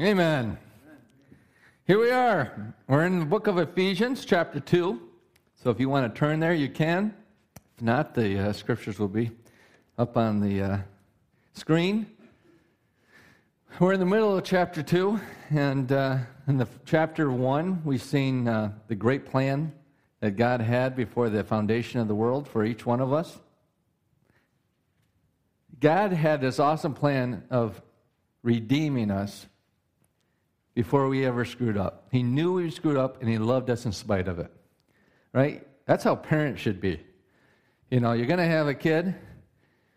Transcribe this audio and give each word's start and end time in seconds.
Amen. 0.00 0.56
Here 1.86 1.98
we 1.98 2.10
are. 2.10 2.74
We're 2.88 3.04
in 3.04 3.18
the 3.18 3.26
book 3.26 3.48
of 3.48 3.58
Ephesians, 3.58 4.24
chapter 4.24 4.58
2. 4.58 4.98
So 5.56 5.68
if 5.68 5.78
you 5.78 5.90
want 5.90 6.14
to 6.14 6.18
turn 6.18 6.40
there, 6.40 6.54
you 6.54 6.70
can. 6.70 7.14
If 7.76 7.82
not, 7.82 8.14
the 8.14 8.48
uh, 8.48 8.52
scriptures 8.54 8.98
will 8.98 9.08
be 9.08 9.30
up 9.98 10.16
on 10.16 10.40
the 10.40 10.62
uh, 10.62 10.78
screen. 11.52 12.06
We're 13.78 13.92
in 13.92 14.00
the 14.00 14.06
middle 14.06 14.34
of 14.34 14.42
chapter 14.42 14.82
2, 14.82 15.20
and 15.50 15.92
uh, 15.92 16.16
in 16.48 16.56
the 16.56 16.66
chapter 16.86 17.30
1, 17.30 17.82
we've 17.84 18.00
seen 18.00 18.48
uh, 18.48 18.72
the 18.88 18.94
great 18.94 19.26
plan 19.26 19.70
that 20.20 20.30
God 20.30 20.62
had 20.62 20.96
before 20.96 21.28
the 21.28 21.44
foundation 21.44 22.00
of 22.00 22.08
the 22.08 22.14
world 22.14 22.48
for 22.48 22.64
each 22.64 22.86
one 22.86 23.02
of 23.02 23.12
us. 23.12 23.38
God 25.78 26.14
had 26.14 26.40
this 26.40 26.58
awesome 26.58 26.94
plan 26.94 27.44
of 27.50 27.82
redeeming 28.42 29.10
us 29.10 29.46
before 30.80 31.10
we 31.10 31.26
ever 31.26 31.44
screwed 31.44 31.76
up. 31.76 32.06
He 32.10 32.22
knew 32.22 32.54
we 32.54 32.70
screwed 32.70 32.96
up 32.96 33.20
and 33.20 33.28
he 33.28 33.36
loved 33.36 33.68
us 33.68 33.84
in 33.84 33.92
spite 33.92 34.28
of 34.28 34.38
it. 34.38 34.50
Right? 35.34 35.66
That's 35.84 36.02
how 36.02 36.16
parents 36.16 36.62
should 36.62 36.80
be. 36.80 36.98
You 37.90 38.00
know, 38.00 38.12
you're 38.12 38.26
going 38.26 38.38
to 38.38 38.46
have 38.46 38.66
a 38.66 38.72
kid 38.72 39.14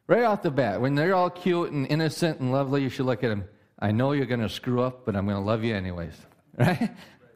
right 0.07 0.23
off 0.23 0.41
the 0.41 0.51
bat. 0.51 0.81
When 0.81 0.93
they're 0.93 1.15
all 1.15 1.29
cute 1.29 1.71
and 1.71 1.87
innocent 1.87 2.41
and 2.41 2.51
lovely, 2.51 2.83
you 2.83 2.89
should 2.89 3.05
look 3.05 3.23
at 3.23 3.29
them. 3.29 3.45
I 3.79 3.91
know 3.91 4.11
you're 4.11 4.25
going 4.25 4.41
to 4.41 4.49
screw 4.49 4.81
up, 4.81 5.05
but 5.05 5.15
I'm 5.15 5.25
going 5.25 5.37
to 5.37 5.43
love 5.43 5.63
you 5.63 5.73
anyways. 5.73 6.15
Right? 6.57 6.91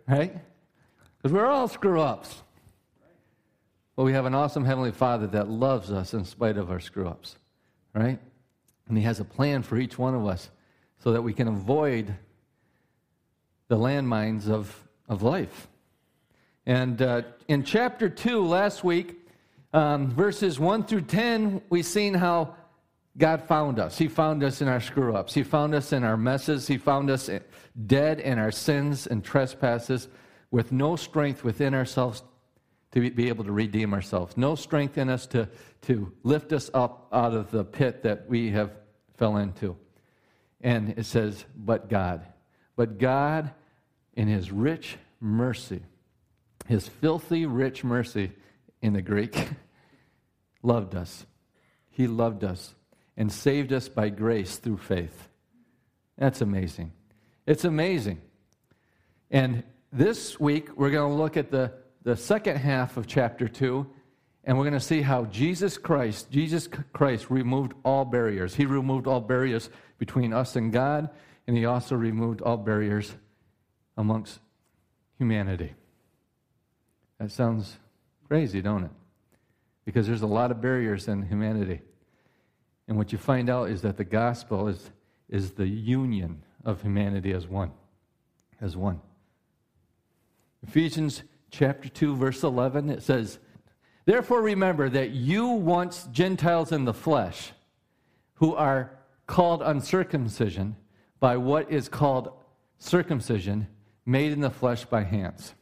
Right? 0.10 0.36
Because 1.18 1.32
we're 1.32 1.48
all 1.48 1.70
screw 1.70 2.02
ups. 2.02 2.44
But 3.96 4.04
we 4.04 4.12
have 4.12 4.26
an 4.26 4.36
awesome 4.36 4.66
Heavenly 4.66 4.92
Father 4.92 5.26
that 5.28 5.48
loves 5.48 5.90
us 5.90 6.14
in 6.14 6.26
spite 6.26 6.58
of 6.58 6.70
our 6.70 6.82
screw 6.82 7.08
ups. 7.08 7.38
Right? 7.94 8.20
And 8.90 8.98
He 8.98 9.06
has 9.06 9.22
a 9.22 9.26
plan 9.26 9.64
for 9.64 9.78
each 9.78 9.98
one 9.98 10.16
of 10.16 10.26
us 10.26 10.50
so 11.00 11.14
that 11.14 11.22
we 11.22 11.32
can 11.34 11.48
avoid 11.48 12.14
the 13.68 13.78
landmines 13.78 14.50
of, 14.50 14.76
of 15.08 15.24
life. 15.24 15.68
And 16.66 17.02
uh, 17.02 17.22
in 17.48 17.64
chapter 17.64 18.10
2, 18.10 18.46
last 18.46 18.84
week, 18.84 19.16
um, 19.74 20.10
verses 20.10 20.60
1 20.60 20.86
through 20.86 21.02
10, 21.02 21.62
we've 21.70 21.86
seen 21.86 22.14
how 22.14 22.56
God 23.18 23.44
found 23.44 23.80
us. 23.80 23.98
He 23.98 24.08
found 24.08 24.44
us 24.44 24.62
in 24.62 24.68
our 24.68 24.82
screw 24.82 25.16
ups, 25.16 25.34
He 25.34 25.44
found 25.44 25.74
us 25.74 25.94
in 25.94 26.04
our 26.04 26.18
messes, 26.18 26.68
He 26.68 26.78
found 26.78 27.10
us 27.10 27.30
dead 27.86 28.20
in 28.20 28.38
our 28.38 28.52
sins 28.52 29.08
and 29.08 29.24
trespasses 29.24 30.08
with 30.52 30.72
no 30.72 30.96
strength 30.96 31.44
within 31.44 31.74
ourselves 31.74 32.24
to 32.92 33.12
be 33.12 33.28
able 33.28 33.44
to 33.44 33.52
redeem 33.52 33.94
ourselves, 33.94 34.38
no 34.38 34.56
strength 34.56 34.98
in 34.98 35.10
us 35.10 35.28
to, 35.28 35.48
to 35.82 36.12
lift 36.24 36.54
us 36.54 36.72
up 36.74 37.08
out 37.12 37.34
of 37.34 37.52
the 37.52 37.64
pit 37.64 38.02
that 38.04 38.28
we 38.30 38.50
have 38.52 38.72
fell 39.18 39.38
into. 39.38 39.76
And 40.62 40.98
it 40.98 41.06
says, 41.06 41.46
but 41.56 41.90
God. 41.90 42.26
But 42.78 43.00
God, 43.00 43.52
in 44.14 44.30
His 44.30 44.50
rich 44.50 44.98
mercy, 45.20 45.82
His 46.66 46.88
filthy 46.88 47.46
rich 47.46 47.84
mercy 47.84 48.32
in 48.82 48.94
the 48.94 49.02
Greek, 49.02 49.50
loved 50.64 50.96
us. 50.96 51.26
He 51.90 52.08
loved 52.08 52.46
us 52.46 52.76
and 53.18 53.30
saved 53.32 53.74
us 53.74 53.90
by 53.90 54.10
grace 54.10 54.58
through 54.58 54.78
faith. 54.78 55.28
That's 56.18 56.42
amazing. 56.42 56.94
It's 57.46 57.66
amazing. 57.66 58.22
And 59.32 59.64
this 59.92 60.40
week, 60.40 60.78
we're 60.78 60.92
going 60.92 61.12
to 61.12 61.18
look 61.18 61.38
at 61.38 61.50
the, 61.50 61.74
the 62.04 62.16
second 62.16 62.58
half 62.58 62.98
of 62.98 63.08
chapter 63.08 63.48
2, 63.48 63.88
and 64.44 64.58
we're 64.58 64.64
going 64.66 64.74
to 64.74 64.80
see 64.80 65.02
how 65.02 65.26
Jesus 65.26 65.78
Christ, 65.78 66.30
Jesus 66.30 66.70
Christ 66.94 67.30
removed 67.30 67.74
all 67.84 68.06
barriers. 68.06 68.54
He 68.54 68.66
removed 68.66 69.08
all 69.08 69.22
barriers 69.22 69.70
between 69.98 70.34
us 70.34 70.56
and 70.56 70.72
God, 70.72 71.10
and 71.48 71.58
he 71.58 71.66
also 71.66 71.96
removed 71.96 72.42
all 72.42 72.58
barriers 72.58 73.16
amongst 73.96 74.40
humanity. 75.18 75.74
That 77.20 77.32
sounds 77.32 77.78
crazy, 78.28 78.62
don't 78.62 78.84
it? 78.84 78.92
Because 79.86 80.06
there's 80.06 80.22
a 80.22 80.28
lot 80.28 80.52
of 80.52 80.62
barriers 80.62 81.08
in 81.08 81.24
humanity. 81.24 81.82
And 82.88 82.98
what 82.98 83.12
you 83.12 83.18
find 83.18 83.50
out 83.50 83.70
is 83.70 83.82
that 83.82 83.98
the 83.98 84.04
gospel 84.04 84.68
is, 84.68 84.92
is 85.30 85.52
the 85.52 85.68
union 85.68 86.44
of 86.66 86.82
humanity 86.82 87.32
as 87.32 87.48
one. 87.48 87.72
As 88.60 88.76
one. 88.76 89.02
Ephesians 90.68 91.24
chapter 91.50 91.88
2, 91.88 92.16
verse 92.16 92.44
11, 92.44 92.90
it 92.90 93.04
says, 93.04 93.40
Therefore 94.06 94.42
remember 94.42 94.90
that 94.90 95.12
you 95.12 95.48
once 95.48 96.08
Gentiles 96.12 96.72
in 96.72 96.86
the 96.86 96.94
flesh, 96.94 97.52
who 98.36 98.56
are 98.56 98.92
called 99.26 99.62
uncircumcision 99.62 100.76
by 101.20 101.38
what 101.38 101.72
is 101.72 101.90
called 101.90 102.32
circumcision 102.78 103.68
made 104.06 104.32
in 104.32 104.42
the 104.42 104.50
flesh 104.50 104.86
by 104.86 105.04
hands. 105.04 105.54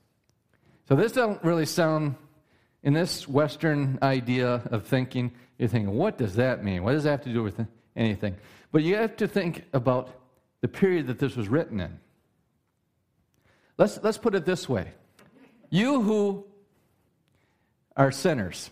So 0.88 0.96
this 0.96 1.12
doesn't 1.14 1.44
really 1.44 1.66
sound 1.66 2.16
in 2.84 2.94
this 2.94 3.28
Western 3.28 3.98
idea 4.04 4.62
of 4.72 4.86
thinking, 4.86 5.32
you're 5.58 5.68
thinking, 5.68 5.96
what 5.96 6.18
does 6.18 6.36
that 6.36 6.64
mean? 6.64 6.84
What 6.84 6.92
does 6.92 7.04
that 7.04 7.12
have 7.12 7.24
to 7.24 7.34
do 7.34 7.42
with 7.42 7.60
anything? 7.96 8.36
But 8.72 8.84
you 8.84 8.96
have 8.96 9.16
to 9.18 9.28
think 9.28 9.64
about 9.74 10.10
the 10.62 10.68
period 10.68 11.08
that 11.08 11.18
this 11.18 11.36
was 11.36 11.48
written 11.48 11.80
in. 11.80 12.00
Let's, 13.78 14.00
let's 14.04 14.18
put 14.18 14.36
it 14.36 14.46
this 14.46 14.70
way 14.70 14.92
You 15.70 16.02
who 16.02 16.46
are 17.98 18.12
sinners, 18.12 18.70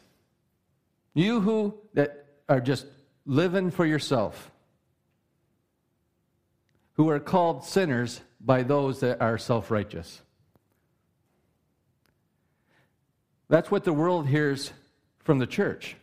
you 1.16 1.42
who 1.42 1.78
that 1.94 2.26
are 2.48 2.62
just 2.62 2.86
living 3.26 3.72
for 3.72 3.86
yourself, 3.86 4.52
who 6.94 7.10
are 7.10 7.20
called 7.20 7.64
sinners 7.64 8.22
by 8.40 8.64
those 8.64 9.00
that 9.00 9.22
are 9.22 9.38
self 9.38 9.72
righteous. 9.72 10.22
That's 13.50 13.70
what 13.70 13.84
the 13.84 13.94
world 13.94 14.28
hears 14.28 14.72
from 15.20 15.40
the 15.40 15.48
church. 15.48 15.96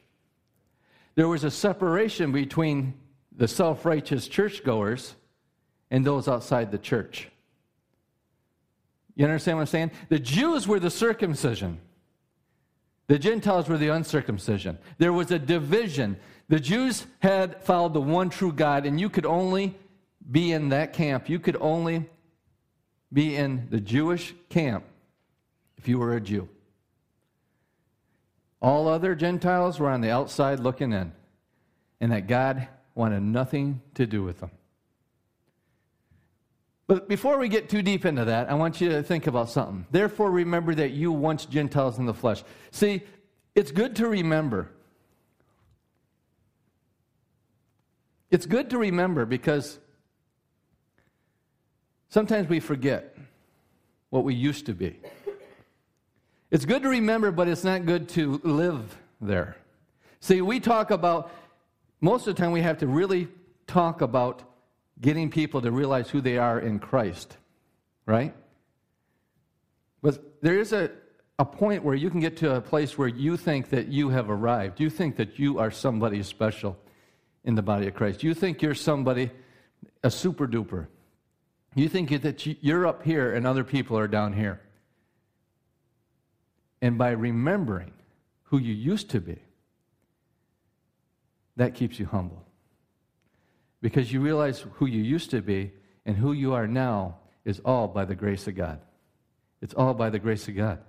There 1.14 1.28
was 1.28 1.44
a 1.44 1.50
separation 1.50 2.32
between 2.32 2.94
the 3.36 3.48
self 3.48 3.84
righteous 3.84 4.28
churchgoers 4.28 5.14
and 5.90 6.04
those 6.04 6.28
outside 6.28 6.70
the 6.70 6.78
church. 6.78 7.28
You 9.16 9.24
understand 9.24 9.58
what 9.58 9.62
I'm 9.62 9.66
saying? 9.66 9.90
The 10.08 10.18
Jews 10.18 10.66
were 10.66 10.80
the 10.80 10.90
circumcision. 10.90 11.80
The 13.08 13.18
Gentiles 13.18 13.68
were 13.68 13.76
the 13.76 13.88
uncircumcision. 13.88 14.78
There 14.98 15.12
was 15.12 15.32
a 15.32 15.38
division. 15.38 16.16
The 16.48 16.60
Jews 16.60 17.06
had 17.18 17.60
followed 17.62 17.92
the 17.92 18.00
one 18.00 18.30
true 18.30 18.52
God, 18.52 18.86
and 18.86 19.00
you 19.00 19.10
could 19.10 19.26
only 19.26 19.76
be 20.30 20.52
in 20.52 20.68
that 20.70 20.92
camp. 20.92 21.28
You 21.28 21.38
could 21.38 21.56
only 21.60 22.08
be 23.12 23.36
in 23.36 23.66
the 23.70 23.80
Jewish 23.80 24.34
camp 24.48 24.84
if 25.76 25.88
you 25.88 25.98
were 25.98 26.14
a 26.14 26.20
Jew. 26.20 26.48
All 28.62 28.88
other 28.88 29.14
Gentiles 29.14 29.80
were 29.80 29.88
on 29.88 30.00
the 30.00 30.10
outside 30.10 30.60
looking 30.60 30.92
in, 30.92 31.12
and 32.00 32.12
that 32.12 32.26
God 32.26 32.68
wanted 32.94 33.22
nothing 33.22 33.80
to 33.94 34.06
do 34.06 34.22
with 34.22 34.40
them. 34.40 34.50
But 36.86 37.08
before 37.08 37.38
we 37.38 37.48
get 37.48 37.68
too 37.68 37.82
deep 37.82 38.04
into 38.04 38.24
that, 38.24 38.50
I 38.50 38.54
want 38.54 38.80
you 38.80 38.88
to 38.90 39.02
think 39.02 39.28
about 39.28 39.48
something. 39.48 39.86
Therefore, 39.90 40.30
remember 40.30 40.74
that 40.74 40.90
you 40.90 41.12
once 41.12 41.46
Gentiles 41.46 41.98
in 41.98 42.04
the 42.04 42.12
flesh. 42.12 42.42
See, 42.72 43.02
it's 43.54 43.70
good 43.70 43.96
to 43.96 44.08
remember. 44.08 44.70
It's 48.30 48.44
good 48.44 48.70
to 48.70 48.78
remember 48.78 49.24
because 49.24 49.78
Sometimes 52.10 52.48
we 52.48 52.58
forget 52.58 53.16
what 54.10 54.24
we 54.24 54.34
used 54.34 54.66
to 54.66 54.74
be. 54.74 54.98
It's 56.50 56.64
good 56.64 56.82
to 56.82 56.88
remember, 56.88 57.30
but 57.30 57.46
it's 57.46 57.62
not 57.62 57.86
good 57.86 58.08
to 58.10 58.40
live 58.42 58.98
there. 59.20 59.56
See, 60.18 60.42
we 60.42 60.58
talk 60.58 60.90
about, 60.90 61.30
most 62.00 62.26
of 62.26 62.34
the 62.34 62.42
time, 62.42 62.50
we 62.50 62.62
have 62.62 62.78
to 62.78 62.88
really 62.88 63.28
talk 63.68 64.00
about 64.00 64.42
getting 65.00 65.30
people 65.30 65.62
to 65.62 65.70
realize 65.70 66.10
who 66.10 66.20
they 66.20 66.36
are 66.36 66.58
in 66.58 66.80
Christ, 66.80 67.36
right? 68.06 68.34
But 70.02 70.42
there 70.42 70.58
is 70.58 70.72
a, 70.72 70.90
a 71.38 71.44
point 71.44 71.84
where 71.84 71.94
you 71.94 72.10
can 72.10 72.18
get 72.18 72.36
to 72.38 72.56
a 72.56 72.60
place 72.60 72.98
where 72.98 73.08
you 73.08 73.36
think 73.36 73.70
that 73.70 73.86
you 73.86 74.08
have 74.08 74.28
arrived. 74.28 74.80
You 74.80 74.90
think 74.90 75.14
that 75.16 75.38
you 75.38 75.60
are 75.60 75.70
somebody 75.70 76.22
special 76.24 76.76
in 77.44 77.54
the 77.54 77.62
body 77.62 77.86
of 77.86 77.94
Christ. 77.94 78.24
You 78.24 78.34
think 78.34 78.60
you're 78.60 78.74
somebody, 78.74 79.30
a 80.02 80.10
super 80.10 80.48
duper. 80.48 80.88
You 81.74 81.88
think 81.88 82.10
that 82.22 82.46
you're 82.62 82.86
up 82.86 83.04
here 83.04 83.32
and 83.32 83.46
other 83.46 83.64
people 83.64 83.96
are 83.98 84.08
down 84.08 84.32
here. 84.32 84.60
And 86.82 86.98
by 86.98 87.10
remembering 87.10 87.92
who 88.44 88.58
you 88.58 88.74
used 88.74 89.10
to 89.10 89.20
be, 89.20 89.38
that 91.56 91.74
keeps 91.74 91.98
you 91.98 92.06
humble. 92.06 92.44
Because 93.82 94.12
you 94.12 94.20
realize 94.20 94.64
who 94.74 94.86
you 94.86 95.02
used 95.02 95.30
to 95.30 95.42
be 95.42 95.72
and 96.04 96.16
who 96.16 96.32
you 96.32 96.54
are 96.54 96.66
now 96.66 97.16
is 97.44 97.60
all 97.64 97.86
by 97.86 98.04
the 98.04 98.14
grace 98.14 98.46
of 98.46 98.56
God. 98.56 98.80
It's 99.62 99.74
all 99.74 99.94
by 99.94 100.10
the 100.10 100.18
grace 100.18 100.48
of 100.48 100.56
God. 100.56 100.80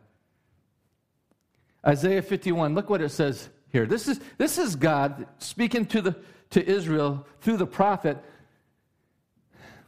Isaiah 1.85 2.21
51, 2.21 2.73
look 2.73 2.89
what 2.89 3.01
it 3.01 3.09
says 3.09 3.49
here. 3.69 3.85
This 3.85 4.07
is, 4.07 4.19
this 4.37 4.57
is 4.57 4.75
God 4.75 5.27
speaking 5.39 5.85
to, 5.87 6.01
the, 6.01 6.15
to 6.51 6.65
Israel 6.65 7.25
through 7.41 7.57
the 7.57 7.67
prophet 7.67 8.17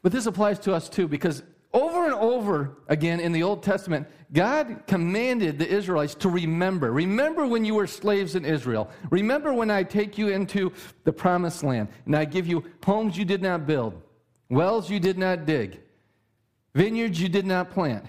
But 0.03 0.11
this 0.11 0.27
applies 0.27 0.59
to 0.59 0.73
us 0.73 0.89
too, 0.89 1.07
because 1.07 1.41
over 1.73 2.05
and 2.05 2.13
over 2.13 2.77
again 2.87 3.19
in 3.19 3.31
the 3.31 3.41
Old 3.41 3.63
Testament, 3.63 4.07
God 4.31 4.83
commanded 4.85 5.57
the 5.57 5.67
Israelites 5.67 6.13
to 6.15 6.29
remember. 6.29 6.91
Remember 6.91 7.47
when 7.47 7.65
you 7.65 7.73
were 7.73 7.87
slaves 7.87 8.35
in 8.35 8.45
Israel. 8.45 8.91
Remember 9.09 9.53
when 9.53 9.71
I 9.71 9.81
take 9.81 10.17
you 10.17 10.27
into 10.27 10.71
the 11.03 11.13
promised 11.13 11.63
land 11.63 11.87
and 12.05 12.15
I 12.15 12.25
give 12.25 12.45
you 12.45 12.63
homes 12.85 13.17
you 13.17 13.25
did 13.25 13.41
not 13.41 13.65
build, 13.65 13.99
wells 14.49 14.89
you 14.89 14.99
did 14.99 15.17
not 15.17 15.45
dig, 15.45 15.79
vineyards 16.75 17.19
you 17.19 17.29
did 17.29 17.47
not 17.47 17.71
plant. 17.71 18.05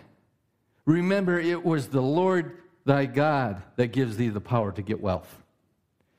Remember, 0.85 1.38
it 1.38 1.64
was 1.64 1.88
the 1.88 2.02
Lord 2.02 2.58
thy 2.85 3.06
God 3.06 3.62
that 3.76 3.93
gives 3.93 4.19
thee 4.19 4.29
the 4.29 4.41
power 4.43 4.73
to 4.73 4.82
get 4.82 5.00
wealth, 5.00 5.43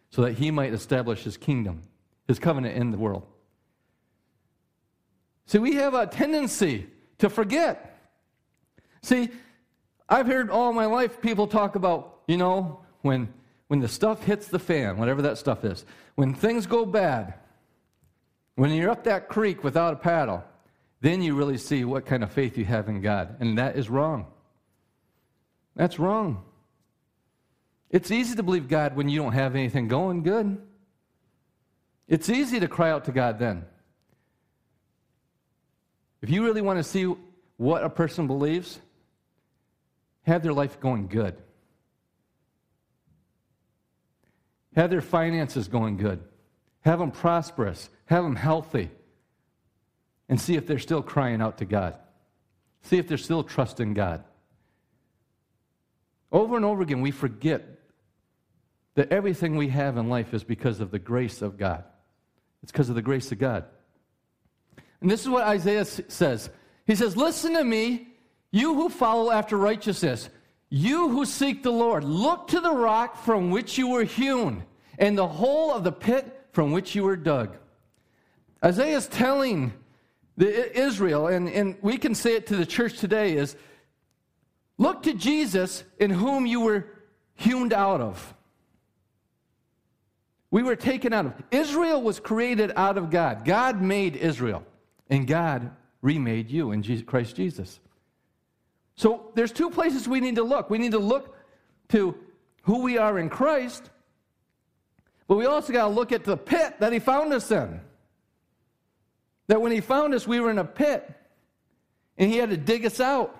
so 0.10 0.24
that 0.24 0.34
he 0.34 0.50
might 0.50 0.74
establish 0.74 1.24
his 1.24 1.38
kingdom, 1.38 1.84
his 2.28 2.40
covenant 2.40 2.76
in 2.76 2.90
the 2.90 2.98
world. 2.98 3.28
See, 5.48 5.60
we 5.60 5.76
have 5.76 5.94
a 5.94 6.08
tendency 6.08 6.88
to 7.20 7.30
forget. 7.30 8.00
See, 9.02 9.30
I've 10.10 10.28
heard 10.28 10.50
all 10.50 10.74
my 10.74 10.86
life 10.86 11.22
people 11.22 11.48
talk 11.48 11.76
about, 11.76 12.22
you 12.28 12.38
know, 12.38 12.80
when, 13.02 13.32
when 13.68 13.80
the 13.80 13.88
stuff 13.88 14.24
hits 14.24 14.48
the 14.48 14.60
fan, 14.60 14.98
whatever 14.98 15.22
that 15.24 15.38
stuff 15.38 15.64
is, 15.64 15.86
when 16.16 16.34
things 16.34 16.66
go 16.66 16.86
bad, 16.86 17.36
when 18.56 18.72
you're 18.72 18.90
up 18.90 19.04
that 19.04 19.28
creek 19.28 19.64
without 19.64 19.94
a 19.94 19.98
paddle, 19.98 20.44
then 21.02 21.22
you 21.22 21.36
really 21.36 21.58
see 21.58 21.86
what 21.86 22.06
kind 22.06 22.24
of 22.24 22.32
faith 22.32 22.58
you 22.58 22.66
have 22.66 22.88
in 22.90 23.02
God. 23.02 23.36
And 23.40 23.58
that 23.58 23.76
is 23.76 23.90
wrong. 23.90 24.28
That's 25.76 26.00
wrong. 26.00 26.44
It's 27.92 28.12
easy 28.12 28.36
to 28.36 28.44
believe 28.44 28.68
God 28.68 28.96
when 28.96 29.10
you 29.10 29.22
don't 29.22 29.34
have 29.34 29.56
anything 29.56 29.88
going 29.88 30.24
good. 30.24 30.58
It's 32.08 32.30
easy 32.30 32.60
to 32.60 32.68
cry 32.68 32.92
out 32.92 33.06
to 33.06 33.12
God 33.12 33.40
then. 33.40 33.66
If 36.22 36.30
you 36.30 36.44
really 36.44 36.62
want 36.62 36.80
to 36.80 36.84
see 36.84 37.14
what 37.58 37.84
a 37.84 37.90
person 37.90 38.28
believes, 38.28 38.80
have 40.24 40.44
their 40.44 40.54
life 40.54 40.80
going 40.80 41.08
good. 41.08 41.36
Have 44.76 44.90
their 44.90 45.02
finances 45.02 45.68
going 45.68 45.98
good. 45.98 46.22
Have 46.82 47.00
them 47.00 47.12
prosperous. 47.12 47.90
Have 48.06 48.24
them 48.24 48.36
healthy. 48.36 48.90
And 50.28 50.40
see 50.40 50.56
if 50.56 50.68
they're 50.68 50.80
still 50.80 51.02
crying 51.02 51.42
out 51.42 51.60
to 51.60 51.66
God. 51.66 51.96
See 52.82 52.98
if 52.98 53.08
they're 53.08 53.18
still 53.18 53.44
trusting 53.44 53.94
God. 53.94 54.24
Over 56.32 56.56
and 56.56 56.66
over 56.66 56.82
again, 56.82 57.02
we 57.02 57.12
forget 57.12 57.64
that 58.96 59.12
everything 59.12 59.56
we 59.56 59.70
have 59.70 59.98
in 59.98 60.10
life 60.10 60.34
is 60.34 60.44
because 60.44 60.80
of 60.80 60.92
the 60.92 61.00
grace 61.00 61.42
of 61.42 61.58
God. 61.58 61.84
It's 62.64 62.72
because 62.72 62.90
of 62.90 62.96
the 62.96 63.02
grace 63.02 63.32
of 63.32 63.40
God. 63.40 63.66
And 65.02 65.10
this 65.10 65.22
is 65.22 65.30
what 65.30 65.44
Isaiah 65.44 65.86
says 65.86 66.50
He 66.86 66.96
says, 66.96 67.16
Listen 67.18 67.54
to 67.54 67.64
me, 67.64 68.08
you 68.52 68.76
who 68.76 68.90
follow 68.90 69.32
after 69.32 69.58
righteousness, 69.58 70.30
you 70.70 71.10
who 71.10 71.26
seek 71.26 71.64
the 71.64 71.72
Lord. 71.72 72.04
Look 72.04 72.48
to 72.50 72.60
the 72.60 72.72
rock 72.72 73.24
from 73.24 73.52
which 73.52 73.78
you 73.78 73.90
were 73.90 74.04
hewn, 74.04 74.64
and 74.98 75.18
the 75.18 75.28
hole 75.28 75.72
of 75.72 75.84
the 75.84 75.92
pit 75.92 76.48
from 76.52 76.72
which 76.72 76.96
you 76.96 77.04
were 77.04 77.18
dug. 77.18 77.58
Isaiah 78.64 78.98
is 78.98 79.08
telling 79.08 79.74
the, 80.38 80.78
Israel, 80.78 81.28
and, 81.28 81.50
and 81.50 81.78
we 81.82 81.98
can 81.98 82.16
say 82.16 82.36
it 82.36 82.48
to 82.48 82.56
the 82.56 82.66
church 82.66 82.98
today, 82.98 83.38
is 83.38 83.56
look 84.78 85.04
to 85.04 85.14
Jesus 85.14 85.84
in 86.00 86.10
whom 86.10 86.46
you 86.46 86.62
were 86.62 86.88
hewn 87.36 87.72
out 87.74 88.02
of. 88.02 88.34
We 90.52 90.64
were 90.64 90.76
taken 90.76 91.14
out 91.14 91.26
of. 91.26 91.34
Israel 91.52 92.02
was 92.02 92.20
created 92.20 92.72
out 92.76 92.98
of 92.98 93.10
God. 93.10 93.46
God 93.46 93.82
made 93.82 94.16
Israel, 94.16 94.64
and 95.10 95.28
God 95.28 95.72
remade 96.02 96.50
you 96.50 96.72
in 96.72 96.84
Jesus, 96.84 97.06
Christ 97.06 97.36
Jesus. 97.36 97.80
So 98.96 99.32
there's 99.36 99.52
two 99.52 99.70
places 99.70 100.08
we 100.08 100.20
need 100.20 100.36
to 100.36 100.44
look. 100.44 100.70
We 100.70 100.78
need 100.78 100.92
to 100.92 101.00
look 101.00 101.36
to 101.90 102.16
who 102.64 102.82
we 102.82 102.98
are 102.98 103.20
in 103.20 103.30
Christ, 103.30 103.90
but 105.28 105.36
we 105.36 105.46
also 105.46 105.74
got 105.74 105.88
to 105.88 105.94
look 105.94 106.12
at 106.12 106.24
the 106.24 106.38
pit 106.38 106.76
that 106.80 106.94
He 106.94 107.00
found 107.00 107.34
us 107.34 107.52
in. 107.52 107.82
That 109.48 109.62
when 109.62 109.72
He 109.72 109.82
found 109.82 110.14
us, 110.14 110.28
we 110.28 110.40
were 110.40 110.50
in 110.50 110.58
a 110.58 110.66
pit, 110.66 111.08
and 112.18 112.32
He 112.32 112.38
had 112.38 112.50
to 112.50 112.58
dig 112.58 112.86
us 112.86 113.00
out. 113.00 113.40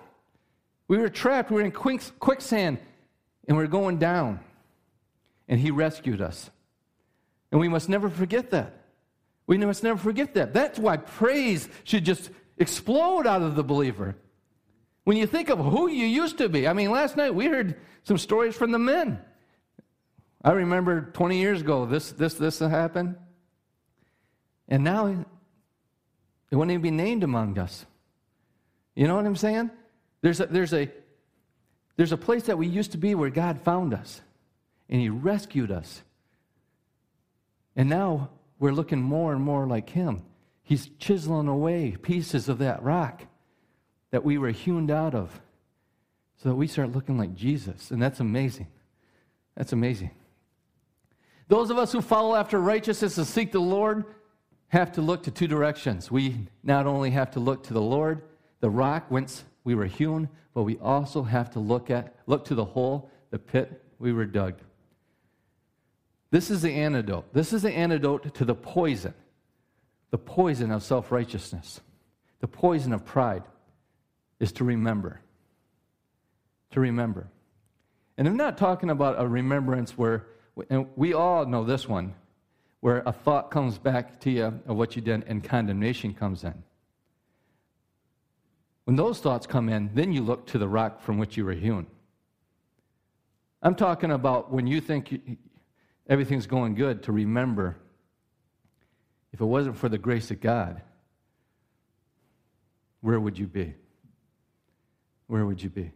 We 0.88 0.98
were 0.98 1.08
trapped, 1.08 1.50
we 1.50 1.56
were 1.56 1.62
in 1.62 1.72
quicksand, 1.72 2.78
and 3.48 3.56
we 3.56 3.64
are 3.64 3.68
going 3.68 3.98
down. 3.98 4.40
And 5.48 5.58
He 5.58 5.70
rescued 5.70 6.20
us. 6.20 6.50
And 7.50 7.60
we 7.60 7.68
must 7.68 7.88
never 7.88 8.08
forget 8.08 8.50
that. 8.50 8.85
We 9.46 9.58
must 9.58 9.82
never 9.82 9.98
forget 9.98 10.34
that. 10.34 10.52
That's 10.52 10.78
why 10.78 10.96
praise 10.96 11.68
should 11.84 12.04
just 12.04 12.30
explode 12.58 13.26
out 13.26 13.42
of 13.42 13.54
the 13.54 13.62
believer. 13.62 14.16
When 15.04 15.16
you 15.16 15.26
think 15.26 15.50
of 15.50 15.58
who 15.58 15.88
you 15.88 16.06
used 16.06 16.38
to 16.38 16.48
be, 16.48 16.66
I 16.66 16.72
mean, 16.72 16.90
last 16.90 17.16
night 17.16 17.34
we 17.34 17.46
heard 17.46 17.80
some 18.02 18.18
stories 18.18 18.56
from 18.56 18.72
the 18.72 18.78
men. 18.78 19.20
I 20.42 20.52
remember 20.52 21.10
20 21.12 21.38
years 21.38 21.60
ago, 21.60 21.86
this, 21.86 22.12
this, 22.12 22.34
this 22.34 22.58
happened. 22.58 23.16
And 24.68 24.82
now 24.82 25.06
it 25.06 26.56
wouldn't 26.56 26.72
even 26.72 26.82
be 26.82 26.90
named 26.90 27.22
among 27.22 27.58
us. 27.58 27.86
You 28.96 29.06
know 29.06 29.14
what 29.14 29.26
I'm 29.26 29.36
saying? 29.36 29.70
There's 30.22 30.40
a, 30.40 30.46
there's 30.46 30.72
a, 30.72 30.90
there's 31.96 32.12
a 32.12 32.16
place 32.16 32.44
that 32.44 32.58
we 32.58 32.66
used 32.66 32.92
to 32.92 32.98
be 32.98 33.14
where 33.14 33.30
God 33.30 33.60
found 33.62 33.94
us 33.94 34.20
and 34.88 35.00
He 35.00 35.08
rescued 35.08 35.70
us. 35.70 36.02
And 37.76 37.88
now 37.88 38.30
we're 38.58 38.72
looking 38.72 39.00
more 39.00 39.32
and 39.32 39.42
more 39.42 39.66
like 39.66 39.90
Him. 39.90 40.24
He's 40.62 40.88
chiseling 40.98 41.48
away 41.48 41.96
pieces 42.00 42.48
of 42.48 42.58
that 42.58 42.82
rock 42.82 43.22
that 44.10 44.24
we 44.24 44.38
were 44.38 44.50
hewn 44.50 44.90
out 44.90 45.14
of 45.14 45.40
so 46.36 46.48
that 46.48 46.54
we 46.54 46.66
start 46.66 46.92
looking 46.92 47.18
like 47.18 47.34
Jesus. 47.34 47.90
And 47.90 48.02
that's 48.02 48.20
amazing. 48.20 48.66
That's 49.56 49.72
amazing. 49.72 50.10
Those 51.48 51.70
of 51.70 51.78
us 51.78 51.92
who 51.92 52.00
follow 52.00 52.34
after 52.34 52.58
righteousness 52.58 53.18
and 53.18 53.26
seek 53.26 53.52
the 53.52 53.60
Lord 53.60 54.04
have 54.68 54.92
to 54.92 55.00
look 55.00 55.22
to 55.24 55.30
two 55.30 55.46
directions. 55.46 56.10
We 56.10 56.48
not 56.62 56.86
only 56.86 57.10
have 57.10 57.30
to 57.32 57.40
look 57.40 57.62
to 57.64 57.72
the 57.72 57.80
Lord, 57.80 58.22
the 58.60 58.70
rock 58.70 59.06
whence 59.08 59.44
we 59.64 59.74
were 59.74 59.86
hewn, 59.86 60.28
but 60.54 60.64
we 60.64 60.78
also 60.78 61.22
have 61.22 61.50
to 61.52 61.60
look 61.60 61.90
at 61.90 62.14
look 62.26 62.44
to 62.46 62.54
the 62.54 62.64
hole, 62.64 63.10
the 63.30 63.38
pit 63.38 63.84
we 63.98 64.12
were 64.12 64.24
dug. 64.24 64.54
This 66.30 66.50
is 66.50 66.62
the 66.62 66.72
antidote. 66.72 67.32
This 67.32 67.52
is 67.52 67.62
the 67.62 67.72
antidote 67.72 68.34
to 68.34 68.44
the 68.44 68.54
poison, 68.54 69.14
the 70.10 70.18
poison 70.18 70.70
of 70.70 70.82
self 70.82 71.12
righteousness, 71.12 71.80
the 72.40 72.48
poison 72.48 72.92
of 72.92 73.04
pride, 73.04 73.44
is 74.40 74.52
to 74.52 74.64
remember. 74.64 75.20
To 76.72 76.80
remember. 76.80 77.28
And 78.18 78.26
I'm 78.26 78.36
not 78.36 78.58
talking 78.58 78.90
about 78.90 79.20
a 79.20 79.26
remembrance 79.26 79.96
where, 79.96 80.26
and 80.70 80.86
we 80.96 81.12
all 81.12 81.46
know 81.46 81.64
this 81.64 81.88
one, 81.88 82.14
where 82.80 83.02
a 83.06 83.12
thought 83.12 83.50
comes 83.50 83.78
back 83.78 84.20
to 84.20 84.30
you 84.30 84.44
of 84.44 84.76
what 84.76 84.96
you 84.96 85.02
did 85.02 85.24
and 85.26 85.42
condemnation 85.44 86.14
comes 86.14 86.44
in. 86.44 86.62
When 88.84 88.96
those 88.96 89.18
thoughts 89.18 89.46
come 89.46 89.68
in, 89.68 89.90
then 89.94 90.12
you 90.12 90.22
look 90.22 90.46
to 90.46 90.58
the 90.58 90.68
rock 90.68 91.02
from 91.02 91.18
which 91.18 91.36
you 91.36 91.44
were 91.44 91.52
hewn. 91.52 91.86
I'm 93.62 93.74
talking 93.74 94.12
about 94.12 94.52
when 94.52 94.66
you 94.66 94.80
think 94.80 95.38
everything's 96.08 96.46
going 96.46 96.74
good, 96.74 97.02
to 97.04 97.12
remember 97.12 97.76
if 99.32 99.40
it 99.40 99.44
wasn't 99.44 99.76
for 99.76 99.88
the 99.88 99.98
grace 99.98 100.30
of 100.30 100.40
God, 100.40 100.80
where 103.00 103.20
would 103.20 103.38
you 103.38 103.46
be? 103.46 103.74
Where 105.26 105.44
would 105.44 105.62
you 105.62 105.70
be? 105.70 105.92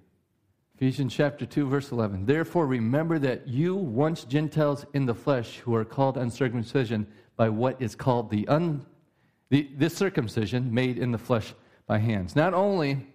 Ephesians 0.76 1.14
chapter 1.14 1.44
2, 1.44 1.66
verse 1.66 1.92
11. 1.92 2.24
Therefore, 2.24 2.66
remember 2.66 3.18
that 3.18 3.46
you, 3.46 3.76
once 3.76 4.24
Gentiles 4.24 4.86
in 4.94 5.06
the 5.06 5.14
flesh, 5.14 5.58
who 5.58 5.74
are 5.74 5.84
called 5.84 6.16
uncircumcision 6.16 7.06
by 7.36 7.48
what 7.48 7.80
is 7.80 7.94
called 7.94 8.30
the, 8.30 8.48
un, 8.48 8.84
the 9.50 9.70
this 9.76 9.94
circumcision 9.94 10.72
made 10.72 10.98
in 10.98 11.12
the 11.12 11.18
flesh 11.18 11.54
by 11.86 11.98
hands. 11.98 12.34
Not 12.34 12.54
only 12.54 13.06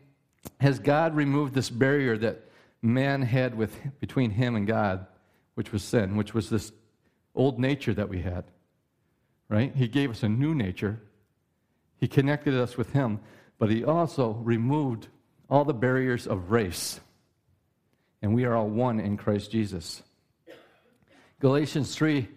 has 0.60 0.80
God 0.80 1.16
removed 1.16 1.54
this 1.54 1.70
barrier 1.70 2.18
that 2.18 2.50
man 2.82 3.22
had 3.22 3.56
with, 3.56 3.76
between 4.00 4.32
him 4.32 4.56
and 4.56 4.68
God, 4.68 5.08
which 5.56 5.72
was 5.72 5.84
sin, 5.84 6.18
which 6.18 6.34
was 6.34 6.50
this 6.50 6.72
old 7.36 7.60
nature 7.60 7.94
that 7.94 8.10
we 8.10 8.22
had, 8.22 8.46
right? 9.50 9.76
He 9.76 9.88
gave 9.88 10.12
us 10.12 10.24
a 10.24 10.30
new 10.30 10.56
nature. 10.56 11.02
He 11.98 12.08
connected 12.08 12.54
us 12.54 12.78
with 12.78 12.94
Him, 12.94 13.20
but 13.58 13.70
He 13.70 13.84
also 13.84 14.32
removed 14.44 15.08
all 15.50 15.66
the 15.66 15.74
barriers 15.74 16.28
of 16.28 16.52
race. 16.52 17.00
And 18.22 18.34
we 18.34 18.46
are 18.46 18.56
all 18.56 18.68
one 18.68 19.00
in 19.00 19.18
Christ 19.18 19.52
Jesus. 19.52 20.02
Galatians 21.40 21.94
3, 21.96 22.28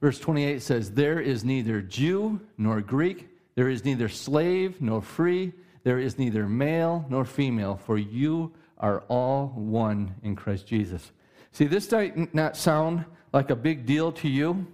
verse 0.00 0.18
28 0.18 0.62
says, 0.62 0.92
There 0.92 1.20
is 1.20 1.44
neither 1.44 1.80
Jew 1.80 2.40
nor 2.58 2.80
Greek, 2.80 3.28
there 3.54 3.68
is 3.68 3.84
neither 3.84 4.08
slave 4.08 4.80
nor 4.80 5.02
free, 5.02 5.52
there 5.84 5.98
is 5.98 6.18
neither 6.18 6.48
male 6.48 7.04
nor 7.08 7.24
female, 7.24 7.76
for 7.76 7.98
you 7.98 8.52
are 8.78 9.00
all 9.08 9.52
one 9.54 10.14
in 10.22 10.34
Christ 10.34 10.66
Jesus. 10.66 11.12
See, 11.52 11.66
this 11.66 11.90
might 11.92 12.34
not 12.34 12.56
sound 12.56 13.04
like 13.32 13.50
a 13.50 13.56
big 13.56 13.86
deal 13.86 14.12
to 14.12 14.28
you, 14.28 14.66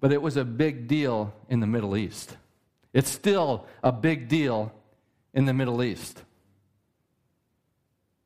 but 0.00 0.12
it 0.12 0.20
was 0.20 0.36
a 0.36 0.44
big 0.44 0.86
deal 0.86 1.34
in 1.48 1.60
the 1.60 1.66
Middle 1.66 1.96
East. 1.96 2.36
It's 2.92 3.10
still 3.10 3.66
a 3.82 3.90
big 3.90 4.28
deal 4.28 4.72
in 5.32 5.46
the 5.46 5.52
Middle 5.52 5.82
East. 5.82 6.22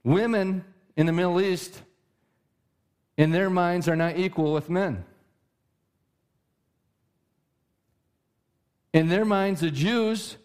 Women 0.05 0.65
in 0.97 1.07
the 1.07 1.13
Middle 1.13 1.41
East, 1.41 1.83
in 3.17 3.31
their 3.31 3.51
minds, 3.51 3.89
are 3.89 3.97
not 3.97 4.19
equal 4.19 4.53
with 4.53 4.69
men. 4.69 5.05
In 8.93 9.09
their 9.09 9.25
minds, 9.25 9.61
the 9.61 9.71
Jews 9.71 10.37